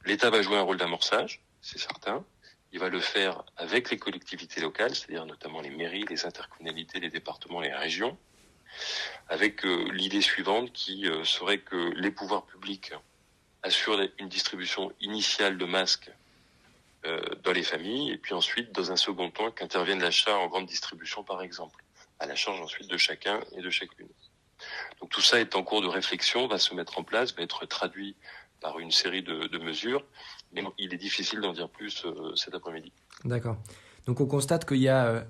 L'État 0.05 0.31
va 0.31 0.42
jouer 0.42 0.57
un 0.57 0.62
rôle 0.62 0.79
d'amorçage, 0.79 1.42
c'est 1.61 1.79
certain. 1.79 2.24
Il 2.72 2.81
va 2.81 2.88
le 2.88 3.00
faire 3.00 3.44
avec 3.57 3.90
les 3.90 3.98
collectivités 3.98 4.61
locales, 4.61 4.94
c'est-à-dire 4.94 5.24
notamment 5.26 5.61
les 5.61 5.70
mairies, 5.70 6.04
les 6.09 6.26
intercommunalités, 6.26 7.00
les 7.00 7.11
départements, 7.11 7.61
les 7.61 7.72
régions, 7.72 8.18
avec 9.28 9.64
euh, 9.64 9.90
l'idée 9.92 10.20
suivante 10.20 10.72
qui 10.72 11.09
euh, 11.09 11.24
serait 11.24 11.59
que 11.59 11.92
les 11.96 12.11
pouvoirs 12.11 12.44
publics 12.44 12.92
assurent 13.62 14.00
une 14.18 14.28
distribution 14.28 14.92
initiale 15.00 15.59
de 15.59 15.64
masques 15.64 16.11
euh, 17.07 17.20
dans 17.42 17.52
les 17.52 17.62
familles, 17.62 18.11
et 18.11 18.18
puis 18.18 18.35
ensuite, 18.35 18.72
dans 18.72 18.92
un 18.92 18.96
second 18.96 19.31
temps, 19.31 19.50
qu'intervienne 19.50 20.00
l'achat 20.00 20.37
en 20.37 20.48
grande 20.48 20.66
distribution, 20.66 21.24
par 21.24 21.42
exemple, 21.42 21.83
à 22.18 22.26
la 22.26 22.35
charge 22.35 22.61
ensuite 22.61 22.88
de 22.88 22.96
chacun 22.96 23.40
et 23.57 23.62
de 23.62 23.70
chacune. 23.70 24.09
Donc 25.00 25.11
tout 25.11 25.20
ça 25.20 25.40
est 25.40 25.54
en 25.54 25.62
cours 25.62 25.81
de 25.81 25.87
réflexion, 25.87 26.46
va 26.48 26.59
se 26.59 26.74
mettre 26.74 26.98
en 26.98 27.04
place, 27.04 27.35
va 27.35 27.42
être 27.42 27.64
traduit 27.66 28.16
par 28.61 28.78
une 28.81 28.90
série 28.90 29.22
de, 29.22 29.46
de 29.46 29.59
mesures, 29.59 30.04
mais 30.52 30.62
il 30.78 30.92
est 30.94 30.98
difficile 30.98 31.40
d'en 31.40 31.52
dire 31.52 31.68
plus 31.68 32.04
euh, 32.04 32.34
cet 32.34 32.54
après-midi. 32.54 32.92
D'accord. 33.24 33.58
Donc 34.08 34.22
on 34.22 34.26
constate 34.26 34.66
qu'il 34.66 34.78
y, 34.78 34.88
euh, 34.88 35.20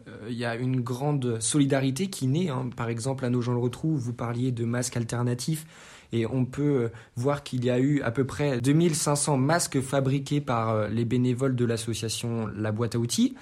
a 0.44 0.54
une 0.54 0.81
grande 0.81 1.40
solidarité 1.40 2.11
qui 2.11 2.28
naît. 2.28 2.48
Hein. 2.48 2.70
Par 2.76 2.88
exemple, 2.88 3.24
à 3.24 3.28
nos 3.28 3.42
gens 3.42 3.52
le 3.52 3.59
retrouvent, 3.59 3.98
vous 3.98 4.14
parliez 4.14 4.52
de 4.52 4.64
masques 4.64 4.96
alternatifs. 4.96 5.66
Et 6.12 6.26
on 6.26 6.44
peut 6.44 6.62
euh, 6.62 6.88
voir 7.16 7.42
qu'il 7.42 7.64
y 7.64 7.70
a 7.70 7.81
eu 7.81 8.00
à 8.02 8.12
peu 8.12 8.24
près 8.24 8.61
2500 8.61 9.37
masques 9.37 9.81
fabriqués 9.81 10.40
par 10.40 10.70
euh, 10.70 10.88
les 10.88 11.04
bénévoles 11.04 11.57
de 11.57 11.64
l'association 11.64 12.46
La 12.54 12.70
Boîte 12.70 12.94
à 12.94 12.98
Outils. 12.98 13.35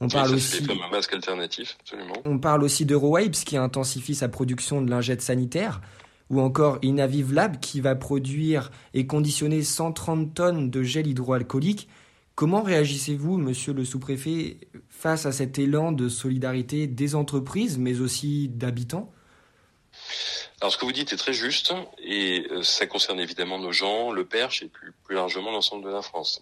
On 0.00 0.08
parle 0.08 0.28
ça, 0.28 0.34
aussi. 0.34 0.66
Un 0.70 0.90
masque 0.90 1.14
alternatif, 1.14 1.78
absolument. 1.80 2.14
On 2.26 2.38
parle 2.38 2.62
aussi 2.62 2.84
d'Eurowapes 2.84 3.44
qui 3.46 3.56
intensifie 3.56 4.14
sa 4.14 4.28
production 4.28 4.82
de 4.82 4.90
lingettes 4.90 5.22
sanitaires 5.22 5.80
ou 6.32 6.40
encore 6.40 6.78
Inaviv 6.82 7.32
Lab 7.32 7.60
qui 7.60 7.80
va 7.80 7.94
produire 7.94 8.70
et 8.94 9.06
conditionner 9.06 9.62
130 9.62 10.34
tonnes 10.34 10.70
de 10.70 10.82
gel 10.82 11.06
hydroalcoolique. 11.06 11.88
Comment 12.34 12.62
réagissez-vous, 12.62 13.36
monsieur 13.36 13.74
le 13.74 13.84
sous-préfet, 13.84 14.56
face 14.88 15.26
à 15.26 15.32
cet 15.32 15.58
élan 15.58 15.92
de 15.92 16.08
solidarité 16.08 16.86
des 16.86 17.14
entreprises, 17.14 17.76
mais 17.76 18.00
aussi 18.00 18.48
d'habitants? 18.48 19.12
Alors 20.62 20.72
ce 20.72 20.78
que 20.78 20.86
vous 20.86 20.92
dites 20.92 21.12
est 21.12 21.16
très 21.16 21.34
juste 21.34 21.74
et 22.02 22.46
euh, 22.50 22.62
ça 22.62 22.86
concerne 22.86 23.20
évidemment 23.20 23.58
nos 23.58 23.72
gens, 23.72 24.10
le 24.10 24.24
Perche 24.24 24.62
et 24.62 24.68
plus, 24.68 24.94
largement 25.10 25.50
l'ensemble 25.50 25.84
de 25.84 25.90
la 25.90 26.00
France. 26.00 26.40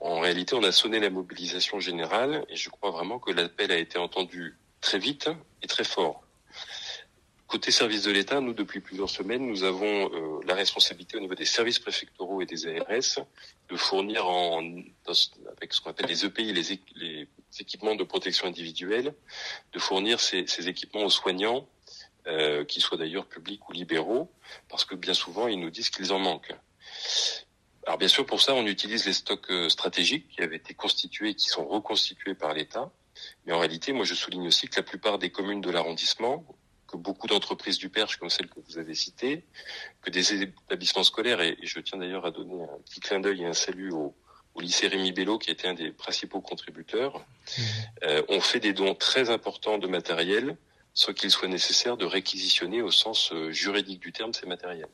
En, 0.00 0.20
réalité, 0.20 0.54
on 0.54 0.62
a 0.62 0.70
sonné 0.70 1.00
la 1.00 1.10
mobilisation 1.10 1.80
générale 1.80 2.44
et 2.48 2.54
je 2.54 2.70
crois 2.70 2.92
vraiment 2.92 3.18
que 3.18 3.32
l'appel 3.32 3.72
a 3.72 3.76
été 3.76 3.98
entendu 3.98 4.56
très 4.80 4.98
vite 4.98 5.30
et 5.62 5.66
très 5.66 5.84
fort. 5.84 6.22
Côté 7.50 7.72
service 7.72 8.04
de 8.04 8.12
l'État, 8.12 8.40
nous, 8.40 8.52
depuis 8.52 8.78
plusieurs 8.78 9.10
semaines, 9.10 9.44
nous 9.44 9.64
avons 9.64 10.08
euh, 10.14 10.40
la 10.46 10.54
responsabilité 10.54 11.16
au 11.16 11.20
niveau 11.20 11.34
des 11.34 11.44
services 11.44 11.80
préfectoraux 11.80 12.40
et 12.40 12.46
des 12.46 12.68
ARS 12.68 13.26
de 13.68 13.76
fournir 13.76 14.24
en, 14.28 14.62
avec 15.56 15.74
ce 15.74 15.80
qu'on 15.80 15.90
appelle 15.90 16.06
les 16.06 16.24
EPI, 16.24 16.52
les, 16.52 16.80
les, 16.94 17.28
équipements 17.58 17.96
de 17.96 18.04
protection 18.04 18.46
individuelle, 18.46 19.14
de 19.72 19.78
fournir 19.80 20.20
ces, 20.20 20.46
ces 20.46 20.68
équipements 20.68 21.02
aux 21.02 21.10
soignants, 21.10 21.68
euh, 22.28 22.64
qu'ils 22.64 22.82
soient 22.82 22.98
d'ailleurs 22.98 23.26
publics 23.26 23.68
ou 23.68 23.72
libéraux, 23.72 24.30
parce 24.68 24.84
que 24.84 24.94
bien 24.94 25.14
souvent, 25.14 25.48
ils 25.48 25.58
nous 25.58 25.70
disent 25.70 25.90
qu'ils 25.90 26.12
en 26.12 26.20
manquent. 26.20 26.54
Alors 27.84 27.98
bien 27.98 28.06
sûr, 28.06 28.24
pour 28.26 28.40
ça, 28.40 28.54
on 28.54 28.64
utilise 28.64 29.06
les 29.06 29.12
stocks 29.12 29.50
stratégiques 29.68 30.28
qui 30.28 30.40
avaient 30.42 30.54
été 30.54 30.74
constitués 30.74 31.30
et 31.30 31.34
qui 31.34 31.48
sont 31.48 31.66
reconstitués 31.66 32.36
par 32.36 32.54
l'État. 32.54 32.92
Mais 33.44 33.52
en 33.52 33.58
réalité, 33.58 33.92
moi, 33.92 34.04
je 34.04 34.14
souligne 34.14 34.46
aussi 34.46 34.68
que 34.68 34.76
la 34.76 34.84
plupart 34.84 35.18
des 35.18 35.30
communes 35.30 35.60
de 35.60 35.70
l'arrondissement, 35.70 36.44
que 36.90 36.96
beaucoup 36.96 37.26
d'entreprises 37.26 37.78
du 37.78 37.88
Perche, 37.88 38.16
comme 38.16 38.30
celle 38.30 38.48
que 38.48 38.60
vous 38.68 38.78
avez 38.78 38.94
citée, 38.94 39.44
que 40.02 40.10
des 40.10 40.42
établissements 40.42 41.04
scolaires, 41.04 41.40
et, 41.40 41.56
je 41.62 41.78
tiens 41.80 41.98
d'ailleurs 41.98 42.26
à 42.26 42.30
donner 42.30 42.62
un 42.62 42.78
petit 42.84 43.00
clin 43.00 43.20
d'œil 43.20 43.42
et 43.42 43.46
un 43.46 43.52
salut 43.52 43.92
au, 43.92 44.14
lycée 44.58 44.88
Rémi 44.88 45.12
Bello, 45.12 45.38
qui 45.38 45.50
était 45.50 45.68
un 45.68 45.74
des 45.74 45.90
principaux 45.90 46.42
contributeurs, 46.42 47.18
mmh. 47.18 47.62
euh, 48.02 48.22
ont 48.28 48.42
fait 48.42 48.60
des 48.60 48.74
dons 48.74 48.94
très 48.94 49.30
importants 49.30 49.78
de 49.78 49.86
matériel, 49.86 50.58
sans 50.92 51.14
qu'il 51.14 51.30
soit 51.30 51.48
nécessaire 51.48 51.96
de 51.96 52.04
réquisitionner 52.04 52.82
au 52.82 52.90
sens 52.90 53.32
euh, 53.32 53.50
juridique 53.52 54.00
du 54.00 54.12
terme 54.12 54.34
ces 54.34 54.44
matériels. 54.46 54.90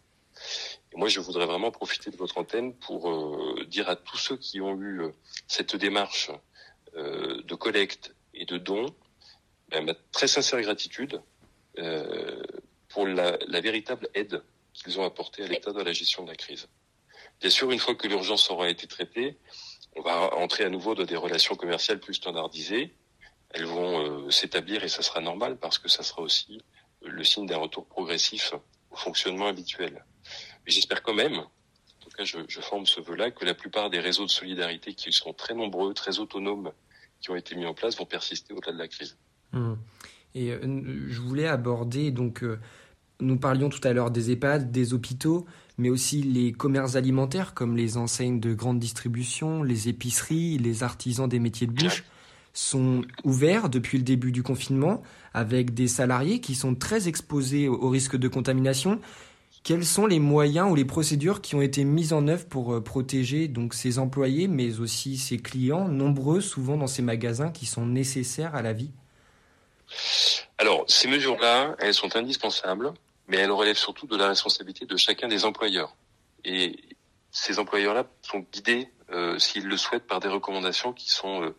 Et 0.93 0.97
moi, 0.97 1.09
je 1.09 1.19
voudrais 1.19 1.47
vraiment 1.47 1.73
profiter 1.73 2.13
de 2.13 2.17
votre 2.17 2.39
antenne 2.39 2.75
pour 2.75 3.11
euh, 3.11 3.65
dire 3.67 3.89
à 3.89 3.97
tous 3.97 4.19
ceux 4.19 4.37
qui 4.37 4.61
ont 4.61 4.81
eu 4.81 5.03
cette 5.49 5.75
démarche 5.75 6.31
de 6.95 7.55
collecte 7.55 8.15
et 8.33 8.47
de 8.47 8.57
dons 8.57 8.87
ben, 9.69 9.85
ma 9.85 9.95
très 10.13 10.29
sincère 10.29 10.61
gratitude 10.63 11.21
pour 12.89 13.07
la, 13.07 13.39
la, 13.47 13.61
véritable 13.61 14.09
aide 14.15 14.43
qu'ils 14.73 14.99
ont 15.01 15.05
apportée 15.05 15.45
à 15.45 15.49
l'État 15.49 15.73
dans 15.73 15.85
la 15.85 15.93
gestion 15.93 16.25
de 16.25 16.31
la 16.31 16.37
crise. 16.37 16.69
Bien 17.41 17.51
sûr, 17.51 17.71
une 17.71 17.79
fois 17.79 17.95
que 17.95 18.09
l'urgence 18.09 18.51
aura 18.51 18.69
été 18.69 18.87
traitée, 18.87 19.37
on 19.97 20.03
va 20.03 20.35
entrer 20.37 20.65
à 20.65 20.69
nouveau 20.69 20.95
dans 20.95 21.05
des 21.05 21.17
relations 21.17 21.55
commerciales 21.55 22.01
plus 22.01 22.15
standardisées. 22.15 22.95
Elles 23.51 23.65
vont 23.65 24.27
euh, 24.27 24.31
s'établir 24.31 24.85
et 24.85 24.89
ça 24.89 25.03
sera 25.03 25.21
normal 25.21 25.57
parce 25.59 25.79
que 25.79 25.89
ça 25.89 26.03
sera 26.03 26.23
aussi 26.23 26.61
le 27.03 27.25
signe 27.25 27.47
d'un 27.47 27.59
retour 27.59 27.87
progressif 27.87 28.53
au 28.91 28.97
fonctionnement 28.97 29.47
habituel. 29.47 30.05
Mais 30.65 30.73
j'espère 30.73 31.03
quand 31.03 31.15
même, 31.15 31.39
en 31.39 31.49
tout 32.01 32.11
cas 32.11 32.25
je, 32.25 32.39
je 32.49 32.61
forme 32.61 32.87
ce 32.87 33.01
vœu-là, 33.01 33.31
que 33.31 33.45
la 33.45 33.55
plupart 33.55 33.89
des 33.89 34.01
réseaux 34.01 34.27
de 34.27 34.31
solidarité 34.31 34.95
qui 34.95 35.13
sont 35.13 35.33
très 35.33 35.55
nombreux, 35.55 35.95
très 35.95 36.19
autonomes, 36.19 36.73
qui 37.21 37.31
ont 37.31 37.37
été 37.37 37.55
mis 37.55 37.67
en 37.67 37.75
place 37.75 37.97
vont 37.97 38.07
persister 38.07 38.53
au-delà 38.53 38.73
de 38.73 38.79
la 38.79 38.89
crise. 38.89 39.17
Mmh. 39.53 39.75
Et 40.37 40.53
euh, 40.53 40.59
je 41.09 41.21
voulais 41.23 41.47
aborder, 41.47 42.11
donc, 42.11 42.45
euh, 42.45 42.59
nous 43.21 43.39
parlions 43.39 43.71
tout 43.71 43.81
à 43.85 43.95
l'heure 43.95 44.11
des 44.11 44.31
EHPAD, 44.31 44.71
des 44.71 44.93
hôpitaux, 44.93 45.47
mais 45.79 45.89
aussi 45.89 46.23
les 46.23 46.53
commerces 46.53 46.95
alimentaires 46.95 47.55
comme 47.55 47.75
les 47.75 47.97
enseignes 47.97 48.39
de 48.39 48.53
grande 48.53 48.79
distribution, 48.79 49.63
les 49.63 49.89
épiceries, 49.89 50.59
les 50.59 50.83
artisans 50.83 51.27
des 51.27 51.39
métiers 51.39 51.67
de 51.67 51.73
bouche 51.73 52.05
sont 52.53 53.03
ouverts 53.25 53.69
depuis 53.69 53.99
le 53.99 54.05
début 54.05 54.33
du 54.33 54.43
confinement 54.43 55.03
avec 55.35 55.75
des 55.75 55.89
salariés 55.89 56.41
qui 56.41 56.55
sont 56.55 56.75
très 56.75 57.09
exposés 57.09 57.69
au 57.69 57.89
risque 57.89 58.17
de 58.17 58.29
contamination. 58.29 59.01
Quels 59.63 59.85
sont 59.85 60.07
les 60.07 60.21
moyens 60.21 60.71
ou 60.71 60.75
les 60.75 60.85
procédures 60.85 61.41
qui 61.41 61.55
ont 61.55 61.63
été 61.63 61.85
mises 61.85 62.13
en 62.13 62.29
œuvre 62.29 62.47
pour 62.47 62.75
euh, 62.75 62.81
protéger 62.83 63.49
donc 63.49 63.75
ces 63.75 63.99
employés, 63.99 64.49
mais 64.49 64.81
aussi 64.81 65.17
ces 65.17 65.39
clients, 65.39 65.89
nombreux 65.89 66.41
souvent 66.41 66.77
dans 66.77 66.87
ces 66.87 67.03
magasins 67.03 67.51
qui 67.51 67.67
sont 67.67 67.87
nécessaires 67.87 68.55
à 68.55 68.63
la 68.63 68.75
vie? 68.75 68.91
Alors, 70.59 70.85
ces 70.89 71.09
mesures-là, 71.09 71.77
elles 71.79 71.95
sont 71.95 72.17
indispensables, 72.17 72.93
mais 73.29 73.39
elles 73.39 73.51
relèvent 73.51 73.77
surtout 73.77 74.07
de 74.07 74.17
la 74.17 74.29
responsabilité 74.29 74.87
de 74.87 74.97
chacun 74.97 75.29
des 75.29 75.45
employeurs. 75.45 75.97
Et 76.45 76.77
ces 77.31 77.59
employeurs-là 77.59 78.07
sont 78.23 78.41
guidés, 78.53 78.89
euh, 79.11 79.39
s'ils 79.39 79.67
le 79.67 79.77
souhaitent, 79.77 80.07
par 80.07 80.21
des 80.21 80.29
recommandations 80.29 80.93
qui 80.93 81.11
sont 81.11 81.43
euh, 81.43 81.57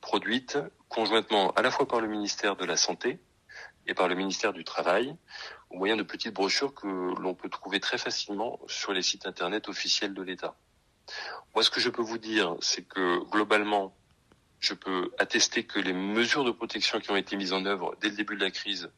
produites 0.00 0.58
conjointement 0.88 1.50
à 1.52 1.62
la 1.62 1.70
fois 1.70 1.86
par 1.86 2.00
le 2.00 2.08
ministère 2.08 2.56
de 2.56 2.64
la 2.64 2.76
Santé 2.76 3.18
et 3.86 3.94
par 3.94 4.08
le 4.08 4.14
ministère 4.14 4.52
du 4.52 4.64
Travail, 4.64 5.14
au 5.70 5.76
moyen 5.76 5.96
de 5.96 6.02
petites 6.02 6.34
brochures 6.34 6.74
que 6.74 6.86
l'on 6.86 7.34
peut 7.34 7.48
trouver 7.48 7.80
très 7.80 7.98
facilement 7.98 8.58
sur 8.66 8.92
les 8.92 9.02
sites 9.02 9.26
Internet 9.26 9.68
officiels 9.68 10.14
de 10.14 10.22
l'État. 10.22 10.54
Moi, 11.54 11.62
ce 11.62 11.70
que 11.70 11.80
je 11.80 11.90
peux 11.90 12.02
vous 12.02 12.18
dire, 12.18 12.56
c'est 12.60 12.86
que 12.86 13.18
globalement, 13.30 13.94
je 14.60 14.74
peux 14.74 15.10
attester 15.18 15.64
que 15.64 15.78
les 15.78 15.92
mesures 15.92 16.44
de 16.44 16.50
protection 16.50 17.00
qui 17.00 17.10
ont 17.10 17.16
été 17.16 17.36
mises 17.36 17.52
en 17.52 17.64
œuvre 17.64 17.96
dès 18.00 18.08
le 18.08 18.16
début 18.16 18.36
de 18.36 18.40
la 18.40 18.50
crise 18.50 18.90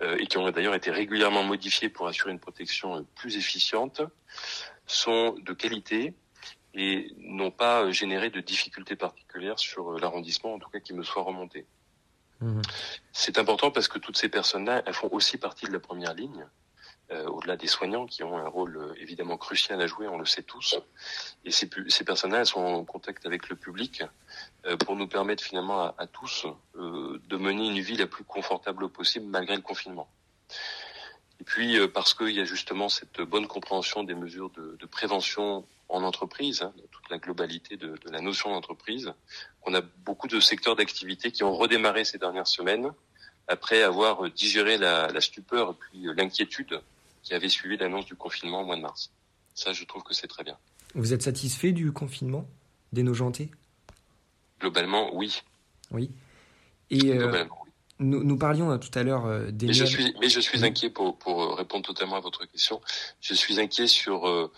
euh, 0.00 0.16
et 0.18 0.26
qui 0.26 0.38
ont 0.38 0.50
d'ailleurs 0.50 0.74
été 0.74 0.90
régulièrement 0.90 1.42
modifiées 1.42 1.88
pour 1.88 2.06
assurer 2.08 2.30
une 2.30 2.40
protection 2.40 2.96
euh, 2.96 3.02
plus 3.16 3.36
efficiente 3.36 4.00
sont 4.86 5.36
de 5.40 5.52
qualité 5.52 6.14
et 6.72 7.12
n'ont 7.18 7.50
pas 7.50 7.90
généré 7.90 8.30
de 8.30 8.40
difficultés 8.40 8.96
particulières 8.96 9.58
sur 9.58 9.92
euh, 9.92 10.00
l'arrondissement, 10.00 10.54
en 10.54 10.58
tout 10.58 10.70
cas 10.70 10.80
qui 10.80 10.94
me 10.94 11.02
soit 11.02 11.22
remonté. 11.22 11.66
Mmh. 12.40 12.62
C'est 13.12 13.38
important 13.38 13.70
parce 13.70 13.88
que 13.88 13.98
toutes 13.98 14.16
ces 14.16 14.28
personnes-là, 14.28 14.82
elles 14.86 14.94
font 14.94 15.10
aussi 15.12 15.36
partie 15.36 15.66
de 15.66 15.72
la 15.72 15.80
première 15.80 16.14
ligne. 16.14 16.46
Euh, 17.12 17.26
au-delà 17.26 17.56
des 17.56 17.66
soignants 17.66 18.06
qui 18.06 18.22
ont 18.22 18.38
un 18.38 18.46
rôle 18.46 18.76
euh, 18.76 18.94
évidemment 19.00 19.36
crucial 19.36 19.80
à 19.80 19.88
jouer, 19.88 20.06
on 20.06 20.18
le 20.18 20.26
sait 20.26 20.44
tous. 20.44 20.76
Et 21.44 21.50
ces, 21.50 21.66
personnes-là 22.04 22.44
sont 22.44 22.60
en 22.60 22.84
contact 22.84 23.26
avec 23.26 23.48
le 23.48 23.56
public 23.56 24.04
euh, 24.66 24.76
pour 24.76 24.94
nous 24.94 25.08
permettre 25.08 25.42
finalement 25.42 25.92
à, 25.98 26.06
tous 26.06 26.46
de 26.76 27.36
mener 27.36 27.66
une 27.66 27.80
vie 27.80 27.96
la 27.96 28.06
plus 28.06 28.22
confortable 28.22 28.88
possible 28.88 29.26
malgré 29.26 29.56
le 29.56 29.62
confinement. 29.62 30.08
Et 31.40 31.44
puis 31.44 31.78
parce 31.88 32.14
qu'il 32.14 32.30
y 32.30 32.40
a 32.40 32.44
justement 32.44 32.88
cette 32.88 33.20
bonne 33.22 33.48
compréhension 33.48 34.04
des 34.04 34.14
mesures 34.14 34.50
de, 34.50 34.86
prévention 34.86 35.64
en 35.88 36.04
entreprise, 36.04 36.62
hein, 36.62 36.72
toute 36.92 37.10
la 37.10 37.18
globalité 37.18 37.76
de, 37.76 37.98
la 38.10 38.20
notion 38.20 38.50
d'entreprise, 38.50 39.12
on 39.62 39.74
a 39.74 39.80
beaucoup 39.80 40.28
de 40.28 40.38
secteurs 40.38 40.76
d'activité 40.76 41.32
qui 41.32 41.42
ont 41.42 41.54
redémarré 41.56 42.04
ces 42.04 42.18
dernières 42.18 42.46
semaines 42.46 42.92
après 43.48 43.82
avoir 43.82 44.30
digéré 44.30 44.78
la, 44.78 45.08
la 45.08 45.20
stupeur 45.20 45.70
et 45.70 45.74
puis 45.74 46.06
l'inquiétude 46.14 46.80
qui 47.22 47.34
avait 47.34 47.48
suivi 47.48 47.76
l'annonce 47.76 48.06
du 48.06 48.14
confinement 48.14 48.62
au 48.62 48.64
mois 48.64 48.76
de 48.76 48.82
mars. 48.82 49.12
Ça, 49.54 49.72
je 49.72 49.84
trouve 49.84 50.02
que 50.02 50.14
c'est 50.14 50.26
très 50.26 50.44
bien. 50.44 50.56
Vous 50.94 51.12
êtes 51.12 51.22
satisfait 51.22 51.72
du 51.72 51.92
confinement 51.92 52.46
des 52.92 53.02
Nogentais 53.02 53.50
Globalement, 54.60 55.14
oui. 55.14 55.42
Oui. 55.90 56.10
Et 56.90 57.12
euh, 57.12 57.44
Nous, 57.98 58.22
nous, 58.24 58.36
parlions 58.36 58.70
euh, 58.70 58.78
tout 58.78 58.96
à 58.98 59.02
l'heure 59.02 59.26
euh, 59.26 59.50
des. 59.50 59.68
Mais 59.68 59.72
je 59.72 59.84
suis, 59.84 60.14
mais 60.20 60.28
je 60.28 60.40
suis 60.40 60.64
inquiet 60.64 60.90
pour, 60.90 61.16
pour 61.18 61.56
répondre 61.56 61.84
totalement 61.84 62.16
à 62.16 62.20
votre 62.20 62.44
question. 62.46 62.80
Je 63.20 63.34
suis 63.34 63.60
inquiet 63.60 63.86
sur 63.86 64.26
euh, 64.26 64.50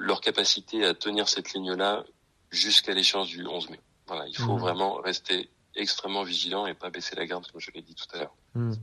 leur 0.00 0.20
capacité 0.20 0.84
à 0.84 0.94
tenir 0.94 1.28
cette 1.28 1.52
ligne-là 1.54 2.04
jusqu'à 2.50 2.92
l'échéance 2.92 3.28
du 3.28 3.46
11 3.46 3.70
mai. 3.70 3.80
Voilà, 4.06 4.26
il 4.28 4.36
faut 4.36 4.56
mmh. 4.56 4.60
vraiment 4.60 4.94
rester 4.96 5.48
extrêmement 5.74 6.22
vigilant 6.22 6.66
et 6.66 6.74
pas 6.74 6.90
baisser 6.90 7.16
la 7.16 7.26
garde, 7.26 7.50
comme 7.50 7.60
je 7.60 7.70
l'ai 7.72 7.82
dit 7.82 7.94
tout 7.94 8.06
à 8.14 8.18
l'heure. 8.18 8.34
Mmh. 8.54 8.74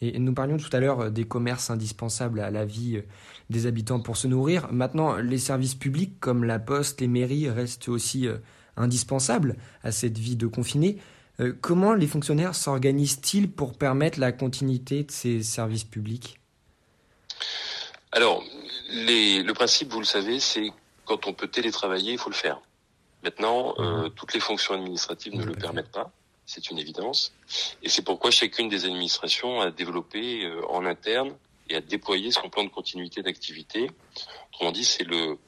Et 0.00 0.18
nous 0.18 0.32
parlions 0.32 0.56
tout 0.56 0.70
à 0.72 0.80
l'heure 0.80 1.00
euh, 1.00 1.10
des 1.10 1.24
commerces 1.24 1.70
indispensables 1.70 2.40
à 2.40 2.50
la 2.50 2.64
vie 2.64 2.96
euh, 2.96 3.02
des 3.50 3.66
habitants 3.66 4.00
pour 4.00 4.16
se 4.16 4.28
nourrir. 4.28 4.68
Maintenant, 4.72 5.16
les 5.16 5.38
services 5.38 5.74
publics 5.74 6.20
comme 6.20 6.44
la 6.44 6.58
poste, 6.58 7.00
les 7.00 7.08
mairies 7.08 7.50
restent 7.50 7.88
aussi 7.88 8.26
euh, 8.26 8.38
indispensables 8.76 9.56
à 9.82 9.90
cette 9.92 10.18
vie 10.18 10.36
de 10.36 10.46
confiné. 10.46 10.98
Comment 11.60 11.94
les 11.94 12.08
fonctionnaires 12.08 12.56
s'organisent-ils 12.56 13.48
pour 13.48 13.78
permettre 13.78 14.18
la 14.18 14.32
continuité 14.32 15.04
de 15.04 15.12
ces 15.12 15.44
services 15.44 15.84
publics? 15.84 16.40
Alors, 18.10 18.42
les, 18.90 19.44
le 19.44 19.54
principe, 19.54 19.92
vous 19.92 20.00
le 20.00 20.04
savez, 20.04 20.40
c'est 20.40 20.72
quand 21.04 21.28
on 21.28 21.32
peut 21.32 21.46
télétravailler, 21.46 22.14
il 22.14 22.18
faut 22.18 22.30
le 22.30 22.34
faire. 22.34 22.60
Maintenant, 23.22 23.76
mmh. 23.78 24.10
toutes 24.16 24.34
les 24.34 24.40
fonctions 24.40 24.74
administratives 24.74 25.36
ne 25.36 25.44
le 25.44 25.52
permettent 25.52 25.92
pas 25.92 26.10
c'est 26.48 26.70
une 26.70 26.78
évidence. 26.78 27.32
Et 27.82 27.90
c'est 27.90 28.02
pourquoi 28.02 28.30
chacune 28.30 28.70
des 28.70 28.86
administrations 28.86 29.60
a 29.60 29.70
développé 29.70 30.46
euh, 30.46 30.66
en 30.70 30.86
interne 30.86 31.36
et 31.68 31.76
a 31.76 31.82
déployé 31.82 32.30
son 32.32 32.48
plan 32.48 32.64
de 32.64 32.70
continuité 32.70 33.22
d'activité. 33.22 33.90
Autrement 34.48 34.72
dit, 34.72 34.84
c'est 34.84 35.04
le, 35.04 35.38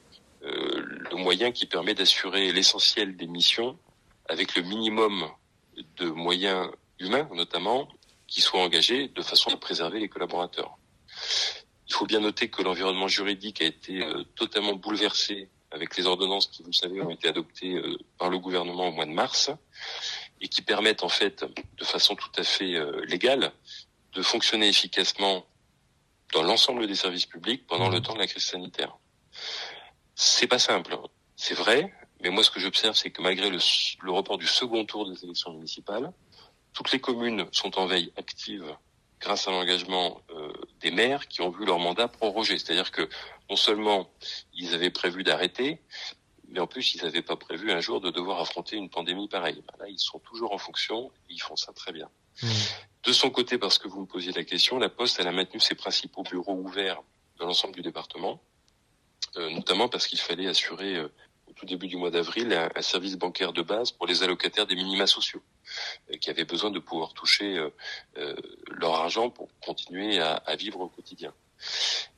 euh, 0.43 0.85
le 1.09 1.15
moyen 1.15 1.51
qui 1.51 1.65
permet 1.65 1.95
d'assurer 1.95 2.51
l'essentiel 2.51 3.17
des 3.17 3.25
missions 3.25 3.79
avec 4.29 4.55
le 4.55 4.61
minimum 4.61 5.27
de 5.97 6.05
moyens 6.05 6.69
humains, 6.99 7.27
notamment, 7.33 7.89
qui 8.27 8.41
soient 8.41 8.61
engagés 8.61 9.07
de 9.07 9.21
façon 9.23 9.49
à 9.49 9.57
préserver 9.57 9.99
les 9.99 10.07
collaborateurs. 10.07 10.77
Il 11.87 11.95
faut 11.95 12.05
bien 12.05 12.19
noter 12.19 12.49
que 12.49 12.61
l'environnement 12.61 13.07
juridique 13.07 13.59
a 13.63 13.65
été 13.65 14.03
euh, 14.03 14.23
totalement 14.35 14.73
bouleversé 14.73 15.49
avec 15.71 15.97
les 15.97 16.05
ordonnances 16.05 16.45
qui, 16.45 16.61
vous 16.61 16.69
le 16.69 16.73
savez, 16.73 17.01
ont 17.01 17.09
été 17.09 17.29
adoptées 17.29 17.81
par 18.19 18.29
le 18.29 18.37
gouvernement 18.37 18.89
au 18.89 18.91
mois 18.91 19.05
de 19.05 19.11
mars 19.11 19.49
et 20.41 20.47
qui 20.47 20.61
permettent 20.61 21.03
en 21.03 21.09
fait, 21.09 21.45
de 21.77 21.85
façon 21.85 22.15
tout 22.15 22.31
à 22.37 22.43
fait 22.43 22.75
euh, 22.75 23.05
légale, 23.05 23.51
de 24.13 24.21
fonctionner 24.21 24.67
efficacement 24.67 25.45
dans 26.33 26.43
l'ensemble 26.43 26.87
des 26.87 26.95
services 26.95 27.25
publics 27.25 27.65
pendant 27.67 27.89
le 27.89 27.99
mmh. 27.99 28.01
temps 28.01 28.13
de 28.13 28.19
la 28.19 28.27
crise 28.27 28.43
sanitaire. 28.43 28.97
C'est 30.15 30.47
pas 30.47 30.59
simple, 30.59 30.97
c'est 31.35 31.53
vrai, 31.53 31.93
mais 32.21 32.29
moi 32.29 32.43
ce 32.43 32.51
que 32.51 32.59
j'observe, 32.59 32.95
c'est 32.95 33.11
que 33.11 33.21
malgré 33.21 33.49
le, 33.49 33.59
le, 34.03 34.11
report 34.11 34.37
du 34.37 34.47
second 34.47 34.85
tour 34.85 35.09
des 35.09 35.23
élections 35.23 35.53
municipales, 35.53 36.11
toutes 36.73 36.91
les 36.91 36.99
communes 36.99 37.45
sont 37.51 37.77
en 37.79 37.85
veille 37.85 38.11
active 38.17 38.65
grâce 39.19 39.47
à 39.47 39.51
l'engagement 39.51 40.21
euh, 40.31 40.51
des 40.81 40.91
maires 40.91 41.27
qui 41.27 41.41
ont 41.41 41.49
vu 41.49 41.65
leur 41.65 41.79
mandat 41.79 42.07
prorogé. 42.07 42.57
C'est-à-dire 42.57 42.91
que 42.91 43.07
non 43.49 43.55
seulement 43.55 44.09
ils 44.53 44.73
avaient 44.73 44.89
prévu 44.89 45.23
d'arrêter, 45.23 45.79
mais 46.51 46.59
en 46.59 46.67
plus, 46.67 46.95
ils 46.95 47.03
n'avaient 47.03 47.21
pas 47.21 47.37
prévu 47.37 47.71
un 47.71 47.79
jour 47.79 48.01
de 48.01 48.11
devoir 48.11 48.41
affronter 48.41 48.75
une 48.75 48.89
pandémie 48.89 49.27
pareille. 49.27 49.63
Là, 49.79 49.87
ils 49.87 49.99
sont 49.99 50.19
toujours 50.19 50.53
en 50.53 50.57
fonction 50.57 51.11
ils 51.29 51.41
font 51.41 51.55
ça 51.55 51.71
très 51.71 51.93
bien. 51.93 52.09
Mmh. 52.43 52.47
De 53.03 53.13
son 53.13 53.29
côté, 53.29 53.57
parce 53.57 53.77
que 53.77 53.87
vous 53.87 54.01
me 54.01 54.05
posiez 54.05 54.33
la 54.33 54.43
question, 54.43 54.77
la 54.77 54.89
Poste, 54.89 55.19
elle 55.19 55.27
a 55.27 55.31
maintenu 55.31 55.59
ses 55.59 55.75
principaux 55.75 56.23
bureaux 56.23 56.55
ouverts 56.55 57.01
dans 57.39 57.47
l'ensemble 57.47 57.73
du 57.73 57.81
département. 57.81 58.41
notamment 59.35 59.87
parce 59.87 60.07
qu'il 60.07 60.19
fallait 60.19 60.47
assurer 60.47 61.01
au 61.01 61.53
tout 61.55 61.65
début 61.65 61.87
du 61.87 61.95
mois 61.95 62.11
d'avril 62.11 62.53
un, 62.53 62.81
service 62.81 63.15
bancaire 63.15 63.53
de 63.53 63.61
base 63.61 63.91
pour 63.91 64.05
les 64.05 64.23
allocataires 64.23 64.67
des 64.67 64.75
minima 64.75 65.07
sociaux 65.07 65.41
qui 66.19 66.29
avaient 66.29 66.45
besoin 66.45 66.69
de 66.69 66.79
pouvoir 66.79 67.13
toucher 67.13 67.65
leur 68.67 68.93
argent 68.95 69.29
pour 69.29 69.47
continuer 69.65 70.19
à, 70.19 70.33
à 70.33 70.55
vivre 70.55 70.81
au 70.81 70.89
quotidien. 70.89 71.33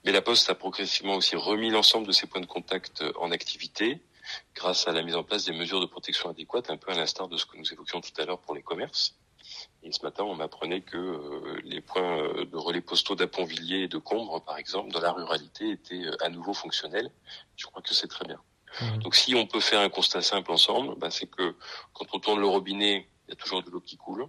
Mais 0.03 0.11
la 0.11 0.21
Poste 0.21 0.49
a 0.49 0.55
progressivement 0.55 1.15
aussi 1.15 1.35
remis 1.35 1.69
l'ensemble 1.69 2.07
de 2.07 2.11
ses 2.11 2.27
points 2.27 2.41
de 2.41 2.45
contact 2.45 3.03
en 3.17 3.31
activité 3.31 4.01
grâce 4.55 4.87
à 4.87 4.91
la 4.91 5.01
mise 5.01 5.15
en 5.15 5.23
place 5.23 5.45
des 5.45 5.53
mesures 5.53 5.81
de 5.81 5.85
protection 5.85 6.29
adéquates, 6.29 6.69
un 6.69 6.77
peu 6.77 6.91
à 6.91 6.95
l'instar 6.95 7.27
de 7.27 7.37
ce 7.37 7.45
que 7.45 7.57
nous 7.57 7.71
évoquions 7.71 8.01
tout 8.01 8.21
à 8.21 8.25
l'heure 8.25 8.39
pour 8.39 8.55
les 8.55 8.63
commerces. 8.63 9.15
Et 9.83 9.91
ce 9.91 10.01
matin, 10.03 10.23
on 10.23 10.35
m'apprenait 10.35 10.81
que 10.81 10.97
euh, 10.97 11.59
les 11.63 11.81
points 11.81 12.21
euh, 12.21 12.45
de 12.45 12.55
relais 12.55 12.81
postaux 12.81 13.15
d'Aponvilliers 13.15 13.83
et 13.83 13.87
de 13.87 13.97
Combre, 13.97 14.43
par 14.43 14.57
exemple, 14.57 14.91
dans 14.91 15.01
la 15.01 15.11
ruralité, 15.11 15.71
étaient 15.71 16.05
euh, 16.05 16.15
à 16.21 16.29
nouveau 16.29 16.53
fonctionnels. 16.53 17.11
Je 17.57 17.65
crois 17.65 17.81
que 17.81 17.93
c'est 17.93 18.07
très 18.07 18.25
bien. 18.25 18.39
Mmh. 18.81 18.99
Donc 18.99 19.15
si 19.15 19.35
on 19.35 19.45
peut 19.45 19.59
faire 19.59 19.81
un 19.81 19.89
constat 19.89 20.21
simple 20.21 20.51
ensemble, 20.51 20.95
bah, 20.97 21.11
c'est 21.11 21.27
que 21.27 21.55
quand 21.93 22.05
on 22.13 22.19
tourne 22.19 22.39
le 22.39 22.47
robinet, 22.47 23.07
il 23.27 23.31
y 23.31 23.33
a 23.33 23.35
toujours 23.35 23.61
de 23.61 23.69
l'eau 23.69 23.81
qui 23.81 23.97
coule, 23.97 24.27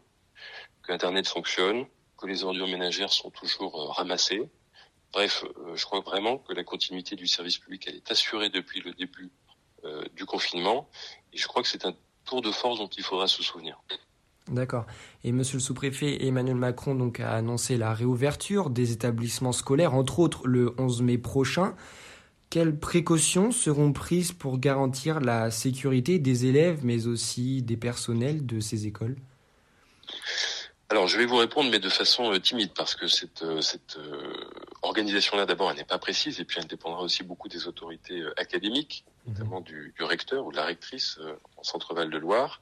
que 0.83 0.93
Internet 0.93 1.27
fonctionne, 1.29 1.87
que 2.19 2.27
les 2.27 2.45
ordures 2.45 2.69
ménagères 2.69 3.13
sont 3.13 3.31
toujours 3.31 3.95
ramassées. 3.97 4.49
Bref, 5.13 5.45
je 5.75 5.85
crois 5.85 6.01
vraiment 6.01 6.39
que 6.39 6.53
la 6.53 6.65
continuité 6.65 7.17
du 7.17 7.27
service 7.27 7.59
public, 7.59 7.85
elle 7.87 7.97
est 7.97 8.11
assurée 8.11 8.51
depuis 8.51 8.81
le 8.81 8.93
début 8.93 9.31
du 10.15 10.25
confinement. 10.25 10.89
Et 11.33 11.39
je 11.39 11.47
crois 11.47 11.63
que 11.63 11.69
c'est 11.69 11.85
un 11.85 11.95
tour 12.25 12.43
de 12.43 12.51
force 12.51 12.79
dont 12.79 12.89
il 12.89 13.03
faudra 13.03 13.29
se 13.29 13.43
souvenir. 13.43 13.79
D'accord. 14.49 14.85
Et 15.23 15.33
Monsieur 15.33 15.57
le 15.57 15.63
sous-préfet 15.63 16.27
Emmanuel 16.27 16.57
Macron 16.57 16.95
donc 16.95 17.19
a 17.21 17.33
annoncé 17.33 17.77
la 17.77 17.95
réouverture 17.95 18.69
des 18.69 18.93
établissements 18.93 19.53
scolaires, 19.53 19.95
entre 19.95 20.19
autres 20.19 20.47
le 20.47 20.75
11 20.79 21.03
mai 21.03 21.19
prochain. 21.19 21.75
Quelles 22.51 22.79
précautions 22.79 23.51
seront 23.51 23.93
prises 23.93 24.33
pour 24.33 24.59
garantir 24.59 25.21
la 25.21 25.51
sécurité 25.51 26.19
des 26.19 26.47
élèves, 26.47 26.85
mais 26.85 27.07
aussi 27.07 27.63
des 27.63 27.77
personnels 27.77 28.45
de 28.47 28.61
ces 28.61 28.87
écoles? 28.87 29.17
Alors, 30.91 31.09
je 31.09 31.17
vais 31.17 31.27
vous 31.27 31.37
répondre, 31.37 31.71
mais 31.71 31.81
de 31.81 31.89
façon 31.89 32.33
euh, 32.33 32.39
timide, 32.39 32.71
parce 32.77 32.95
que 32.95 33.09
cette, 33.09 33.43
euh, 33.43 33.61
cette 33.61 33.97
euh, 33.97 34.33
organisation-là, 34.83 35.47
d'abord, 35.47 35.71
elle 35.71 35.79
n'est 35.79 35.85
pas 35.85 35.99
précise, 35.99 36.39
et 36.39 36.45
puis 36.45 36.59
elle 36.61 36.69
dépendra 36.69 37.03
aussi 37.03 37.25
beaucoup 37.25 37.49
des 37.49 37.67
autorités 37.67 38.23
académiques. 38.37 39.05
Notamment 39.27 39.61
du, 39.61 39.95
du, 39.97 40.03
recteur 40.03 40.45
ou 40.47 40.53
de 40.53 40.57
la 40.57 40.65
rectrice 40.65 41.19
en 41.57 41.63
Centre-Val 41.63 42.11
de 42.11 42.19
Loire. 42.19 42.61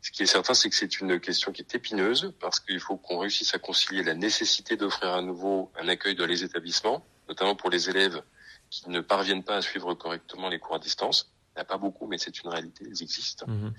Ce 0.00 0.10
qui 0.10 0.22
est 0.22 0.26
certain, 0.26 0.54
c'est 0.54 0.70
que 0.70 0.76
c'est 0.76 1.00
une 1.00 1.18
question 1.18 1.50
qui 1.50 1.62
est 1.62 1.74
épineuse, 1.74 2.32
parce 2.40 2.60
qu'il 2.60 2.80
faut 2.80 2.96
qu'on 2.96 3.18
réussisse 3.18 3.54
à 3.54 3.58
concilier 3.58 4.02
la 4.02 4.14
nécessité 4.14 4.76
d'offrir 4.76 5.12
à 5.12 5.22
nouveau 5.22 5.72
un 5.80 5.88
accueil 5.88 6.14
dans 6.14 6.26
les 6.26 6.44
établissements, 6.44 7.04
notamment 7.28 7.56
pour 7.56 7.70
les 7.70 7.90
élèves 7.90 8.22
qui 8.70 8.90
ne 8.90 9.00
parviennent 9.00 9.44
pas 9.44 9.56
à 9.56 9.62
suivre 9.62 9.94
correctement 9.94 10.48
les 10.48 10.58
cours 10.58 10.76
à 10.76 10.78
distance, 10.78 11.34
il 11.54 11.60
n'y 11.60 11.62
a 11.62 11.64
pas 11.66 11.78
beaucoup, 11.78 12.08
mais 12.08 12.18
c'est 12.18 12.42
une 12.42 12.50
réalité, 12.50 12.84
ils 12.84 13.02
existent. 13.02 13.46
Mhm. 13.46 13.72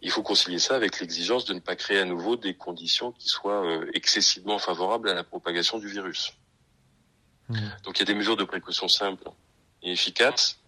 Il 0.00 0.10
faut 0.10 0.22
concilier 0.22 0.58
ça 0.58 0.76
avec 0.76 0.98
l'exigence 0.98 1.44
de 1.44 1.52
ne 1.52 1.60
pas 1.60 1.76
créer 1.76 1.98
à 1.98 2.06
nouveau 2.06 2.36
des 2.36 2.54
conditions 2.54 3.12
qui 3.12 3.28
soient 3.28 3.66
euh, 3.66 3.90
excessivement 3.92 4.58
favorables 4.58 5.10
à 5.10 5.14
la 5.14 5.22
propagation 5.22 5.78
du 5.78 5.88
virus. 5.88 6.32
Mhm. 7.50 7.76
Donc 7.84 7.98
il 7.98 8.00
y 8.00 8.02
a 8.02 8.06
des 8.06 8.14
mesures 8.14 8.38
de 8.38 8.44
précaution 8.44 8.88
simples 8.88 9.28
et 9.82 9.92
efficaces 9.92 10.61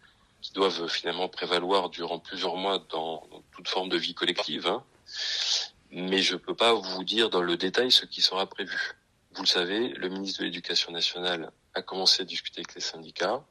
qui 0.45 0.53
doivent 0.53 0.89
finalement 0.89 1.29
prévaloir 1.29 1.89
durant 1.89 2.19
plusieurs 2.19 2.57
mois 2.57 2.79
dans, 2.91 3.27
toute 3.53 3.67
forme 3.67 3.89
de 3.89 3.97
vie 3.97 4.15
collective. 4.15 4.67
Hein. 4.67 4.85
Mais 5.91 6.19
je 6.19 6.35
ne 6.35 6.39
peux 6.39 6.55
pas 6.55 6.75
vous 6.75 7.03
dire 7.03 7.31
dans 7.31 7.41
le 7.41 7.57
détail 7.57 7.91
ce 7.91 8.05
qui 8.05 8.21
sera 8.21 8.47
prévu. 8.47 8.93
Vous 9.33 9.43
le 9.43 9.49
savez, 9.49 9.89
le 9.89 10.09
ministre 10.11 10.41
de 10.41 10.45
l'Éducation 10.45 10.93
nationale 10.93 11.51
a 11.73 11.81
commencé 11.81 12.23
à 12.23 12.25
discuter 12.27 12.61
avec 12.61 12.75
les 12.75 12.83
syndicats 12.83 13.43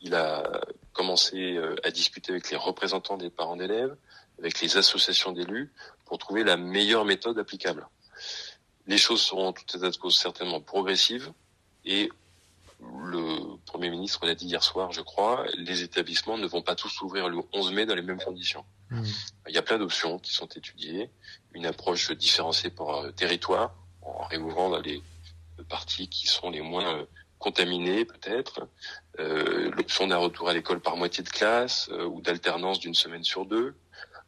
il 0.00 0.14
a 0.14 0.60
commencé 0.92 1.56
euh, 1.56 1.74
à 1.84 1.90
discuter 1.90 2.32
avec 2.32 2.50
les 2.50 2.56
représentants 2.56 3.16
des 3.16 3.30
parents 3.30 3.56
d'élèves, 3.56 3.96
avec 4.38 4.60
les 4.60 4.76
associations 4.76 5.32
d'élus, 5.32 5.72
pour 6.04 6.18
trouver 6.18 6.44
la 6.44 6.56
meilleure 6.56 7.04
méthode 7.04 7.38
applicable. 7.38 7.88
Les 8.86 8.98
choses 8.98 9.22
seront 9.22 9.52
toutes 9.52 9.74
état 9.74 9.90
de 9.90 9.96
cause 9.96 10.16
certainement 10.16 10.60
progressives 10.60 11.32
et 11.84 12.10
le 12.80 13.56
Premier 13.66 13.90
ministre 13.90 14.24
l'a 14.26 14.34
dit 14.34 14.46
hier 14.46 14.62
soir, 14.62 14.92
je 14.92 15.00
crois, 15.00 15.44
les 15.56 15.82
établissements 15.82 16.38
ne 16.38 16.46
vont 16.46 16.62
pas 16.62 16.74
tous 16.74 17.02
ouvrir 17.02 17.28
le 17.28 17.38
11 17.52 17.72
mai 17.72 17.86
dans 17.86 17.94
les 17.94 18.02
mêmes 18.02 18.20
conditions. 18.20 18.64
Mmh. 18.90 19.02
Il 19.48 19.54
y 19.54 19.58
a 19.58 19.62
plein 19.62 19.78
d'options 19.78 20.18
qui 20.18 20.32
sont 20.32 20.46
étudiées, 20.46 21.10
une 21.52 21.66
approche 21.66 22.10
différenciée 22.12 22.70
par 22.70 23.04
euh, 23.04 23.10
territoire, 23.10 23.74
en 24.02 24.24
réouvrant 24.24 24.70
dans 24.70 24.80
les 24.80 25.02
parties 25.68 26.08
qui 26.08 26.26
sont 26.26 26.50
les 26.50 26.60
moins 26.60 26.98
euh, 26.98 27.04
contaminés 27.38 28.04
peut-être, 28.04 28.68
euh, 29.18 29.70
l'option 29.72 30.06
d'un 30.06 30.16
retour 30.16 30.48
à 30.48 30.54
l'école 30.54 30.80
par 30.80 30.96
moitié 30.96 31.22
de 31.22 31.28
classe 31.28 31.88
ou 31.88 32.20
d'alternance 32.20 32.80
d'une 32.80 32.94
semaine 32.94 33.24
sur 33.24 33.44
deux, 33.44 33.76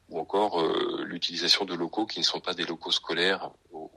ou 0.08 0.18
encore 0.18 0.62
l'utilisation 1.04 1.64
de 1.64 1.74
locaux 1.74 2.06
qui 2.06 2.18
ne 2.18 2.24
sont 2.24 2.40
pas 2.40 2.54
des 2.54 2.64
locaux 2.64 2.90
scolaires 2.90 3.50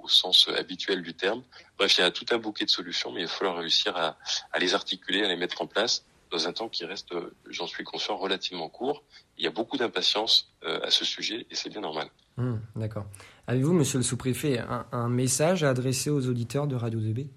au, 0.04 0.08
sens 0.08 0.50
habituel 0.58 1.02
du 1.02 1.14
terme. 1.14 1.44
Bref, 1.78 1.98
il 1.98 2.02
y 2.02 2.04
a 2.04 2.12
tout 2.12 2.26
un 2.32 2.38
bouquet 2.38 2.66
de 2.66 2.70
solutions, 2.70 3.12
mais 3.12 3.22
il 3.22 3.28
va 3.28 3.32
falloir 3.32 3.58
réussir 3.58 3.96
à, 3.96 4.18
à 4.52 4.60
les 4.60 4.74
articuler, 4.74 5.24
à 5.24 5.28
les 5.28 5.38
mettre 5.38 5.62
en 5.62 5.68
place 5.68 6.06
dans 6.32 6.48
un 6.48 6.54
temps 6.54 6.68
qui 6.68 6.84
reste, 6.84 7.14
j'en 7.48 7.68
suis 7.68 7.84
conscient, 7.84 8.18
relativement 8.18 8.68
court. 8.68 9.04
Il 9.38 9.44
y 9.44 9.48
a 9.48 9.52
beaucoup 9.52 9.78
d'impatience 9.78 10.52
à 10.64 10.90
ce 10.90 11.06
sujet 11.06 11.46
et 11.52 11.56
c'est 11.56 11.70
bien 11.70 11.82
normal. 11.82 12.08
Mmh, 12.38 12.56
d'accord. 12.76 13.06
Avez-vous, 13.46 13.74
monsieur 13.74 14.00
le 14.00 14.04
sous-préfet, 14.04 14.58
un, 14.58 14.88
un, 14.92 15.10
message 15.10 15.64
à 15.64 15.70
adresser 15.70 16.10
aux 16.10 16.28
auditeurs 16.28 16.66
de 16.66 16.76
Radio 16.76 17.00
2B 17.00 17.28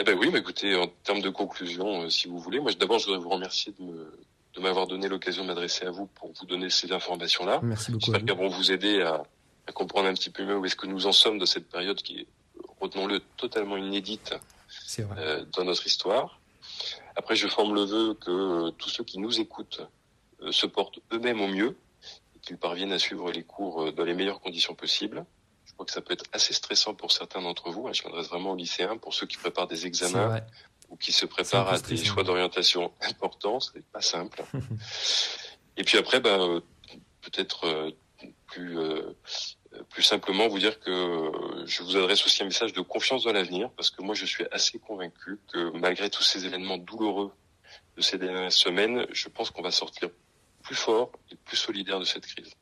eh 0.00 0.04
ben 0.04 0.16
oui, 0.16 0.30
mais 0.32 0.38
écoutez, 0.38 0.76
en 0.76 0.86
termes 0.86 1.20
de 1.20 1.30
conclusion, 1.30 2.02
euh, 2.02 2.08
si 2.08 2.28
vous 2.28 2.38
voulez, 2.38 2.60
moi 2.60 2.70
d'abord 2.72 3.00
je 3.00 3.06
voudrais 3.06 3.20
vous 3.20 3.30
remercier 3.30 3.74
de 3.78 3.84
me 3.84 4.12
de 4.54 4.60
m'avoir 4.60 4.86
donné 4.86 5.08
l'occasion 5.08 5.42
de 5.42 5.48
m'adresser 5.48 5.86
à 5.86 5.90
vous 5.90 6.06
pour 6.06 6.32
vous 6.32 6.46
donner 6.46 6.70
ces 6.70 6.90
informations-là. 6.90 7.60
Merci 7.62 7.92
beaucoup. 7.92 8.06
J'espère 8.06 8.24
qu'elles 8.24 8.36
vont 8.36 8.48
vous 8.48 8.72
aider 8.72 9.02
à, 9.02 9.22
à, 9.68 9.72
comprendre 9.72 10.08
un 10.08 10.14
petit 10.14 10.30
peu 10.30 10.44
mieux 10.44 10.56
où 10.56 10.64
est-ce 10.64 10.76
que 10.76 10.86
nous 10.86 11.06
en 11.06 11.12
sommes 11.12 11.38
de 11.38 11.46
cette 11.46 11.68
période 11.68 12.00
qui 12.02 12.20
est, 12.20 12.26
retenons-le, 12.80 13.20
totalement 13.36 13.76
inédite 13.76 14.34
euh, 15.00 15.44
dans 15.56 15.64
notre 15.64 15.86
histoire. 15.86 16.40
Après, 17.16 17.36
je 17.36 17.48
forme 17.48 17.74
le 17.74 17.84
vœu 17.84 18.14
que 18.14 18.30
euh, 18.30 18.70
tous 18.70 18.88
ceux 18.88 19.04
qui 19.04 19.18
nous 19.18 19.40
écoutent 19.40 19.82
euh, 20.42 20.52
se 20.52 20.66
portent 20.66 21.00
eux-mêmes 21.12 21.40
au 21.40 21.48
mieux 21.48 21.76
et 22.36 22.38
qu'ils 22.40 22.58
parviennent 22.58 22.92
à 22.92 22.98
suivre 22.98 23.30
les 23.30 23.42
cours 23.42 23.92
dans 23.92 24.04
les 24.04 24.14
meilleures 24.14 24.40
conditions 24.40 24.74
possibles 24.74 25.24
crois 25.78 25.86
que 25.86 25.92
ça 25.92 26.00
peut 26.00 26.12
être 26.12 26.24
assez 26.32 26.52
stressant 26.52 26.92
pour 26.94 27.12
certains 27.12 27.40
d'entre 27.40 27.70
vous. 27.70 27.88
Je 27.92 28.02
m'adresse 28.02 28.26
vraiment 28.26 28.50
aux 28.50 28.56
lycéens, 28.56 28.96
pour 28.96 29.14
ceux 29.14 29.26
qui 29.26 29.36
préparent 29.36 29.68
des 29.68 29.86
examens 29.86 30.40
ou 30.90 30.96
qui 30.96 31.12
se 31.12 31.24
préparent 31.24 31.72
à 31.72 31.78
des 31.78 31.96
choix 32.04 32.24
d'orientation 32.24 32.92
importants, 33.00 33.60
c'est 33.60 33.84
pas 33.86 34.00
simple. 34.00 34.42
Et 35.76 35.84
puis 35.84 35.96
après, 35.96 36.18
ben, 36.18 36.60
peut-être 37.20 37.64
euh, 37.64 37.90
plus 38.46 38.76
euh, 38.76 39.16
plus 39.90 40.02
simplement 40.02 40.48
vous 40.48 40.58
dire 40.58 40.78
que 40.80 41.30
je 41.66 41.82
vous 41.82 41.96
adresse 41.96 42.24
aussi 42.24 42.42
un 42.42 42.46
message 42.46 42.72
de 42.72 42.80
confiance 42.80 43.24
dans 43.24 43.32
l'avenir, 43.32 43.70
parce 43.70 43.90
que 43.90 44.02
moi 44.02 44.14
je 44.14 44.26
suis 44.26 44.44
assez 44.50 44.78
convaincu 44.78 45.38
que 45.52 45.76
malgré 45.78 46.10
tous 46.10 46.22
ces 46.22 46.46
événements 46.46 46.78
douloureux 46.78 47.32
de 47.96 48.02
ces 48.02 48.18
dernières 48.18 48.52
semaines, 48.52 49.06
je 49.12 49.28
pense 49.28 49.50
qu'on 49.50 49.62
va 49.62 49.70
sortir 49.70 50.08
plus 50.62 50.74
fort 50.74 51.12
et 51.30 51.36
plus 51.36 51.56
solidaire 51.56 52.00
de 52.00 52.04
cette 52.04 52.26
crise. 52.26 52.52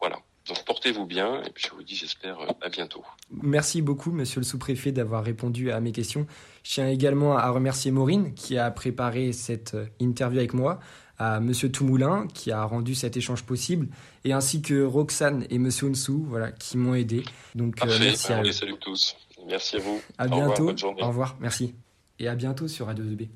Voilà. 0.00 0.18
Donc 0.48 0.64
portez-vous 0.64 1.06
bien 1.06 1.42
et 1.42 1.50
puis 1.50 1.64
je 1.66 1.74
vous 1.74 1.82
dis 1.82 1.96
j'espère 1.96 2.40
euh, 2.40 2.46
à 2.62 2.68
bientôt. 2.68 3.04
Merci 3.30 3.82
beaucoup 3.82 4.12
monsieur 4.12 4.40
le 4.40 4.46
sous-préfet 4.46 4.92
d'avoir 4.92 5.24
répondu 5.24 5.72
à 5.72 5.80
mes 5.80 5.90
questions. 5.90 6.26
Je 6.62 6.74
tiens 6.74 6.88
également 6.88 7.36
à 7.36 7.50
remercier 7.50 7.90
Maureen 7.90 8.32
qui 8.34 8.56
a 8.56 8.70
préparé 8.70 9.32
cette 9.32 9.74
euh, 9.74 9.86
interview 9.98 10.38
avec 10.38 10.54
moi, 10.54 10.78
à 11.18 11.40
monsieur 11.40 11.70
Toumoulin 11.70 12.26
qui 12.32 12.50
a 12.50 12.64
rendu 12.64 12.94
cet 12.94 13.16
échange 13.16 13.42
possible 13.42 13.88
et 14.24 14.32
ainsi 14.32 14.62
que 14.62 14.84
Roxane 14.84 15.46
et 15.50 15.58
monsieur 15.58 15.88
Onsou 15.88 16.26
voilà 16.28 16.52
qui 16.52 16.76
m'ont 16.76 16.94
aidé. 16.94 17.24
Donc 17.54 17.76
euh, 17.82 17.96
merci 18.00 18.32
à 18.32 18.42
vous. 18.42 18.52
Salut 18.52 18.74
tous. 18.80 19.16
Merci 19.48 19.76
à 19.76 19.78
vous. 19.80 20.00
À 20.18 20.28
bientôt. 20.28 20.72
Au 21.00 21.08
revoir. 21.08 21.36
Merci. 21.40 21.74
Et 22.18 22.28
à 22.28 22.34
bientôt 22.34 22.68
sur 22.68 22.86
Radio 22.86 23.04
2B. 23.04 23.28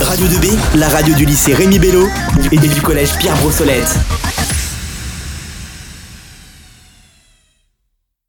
Radio 0.00 0.26
2B, 0.26 0.78
la 0.78 0.88
radio 0.88 1.14
du 1.14 1.24
lycée 1.24 1.54
Rémi 1.54 1.78
Bello 1.78 2.06
et 2.52 2.58
du 2.58 2.82
collège 2.82 3.16
Pierre 3.18 3.36
Brossolette. 3.36 4.25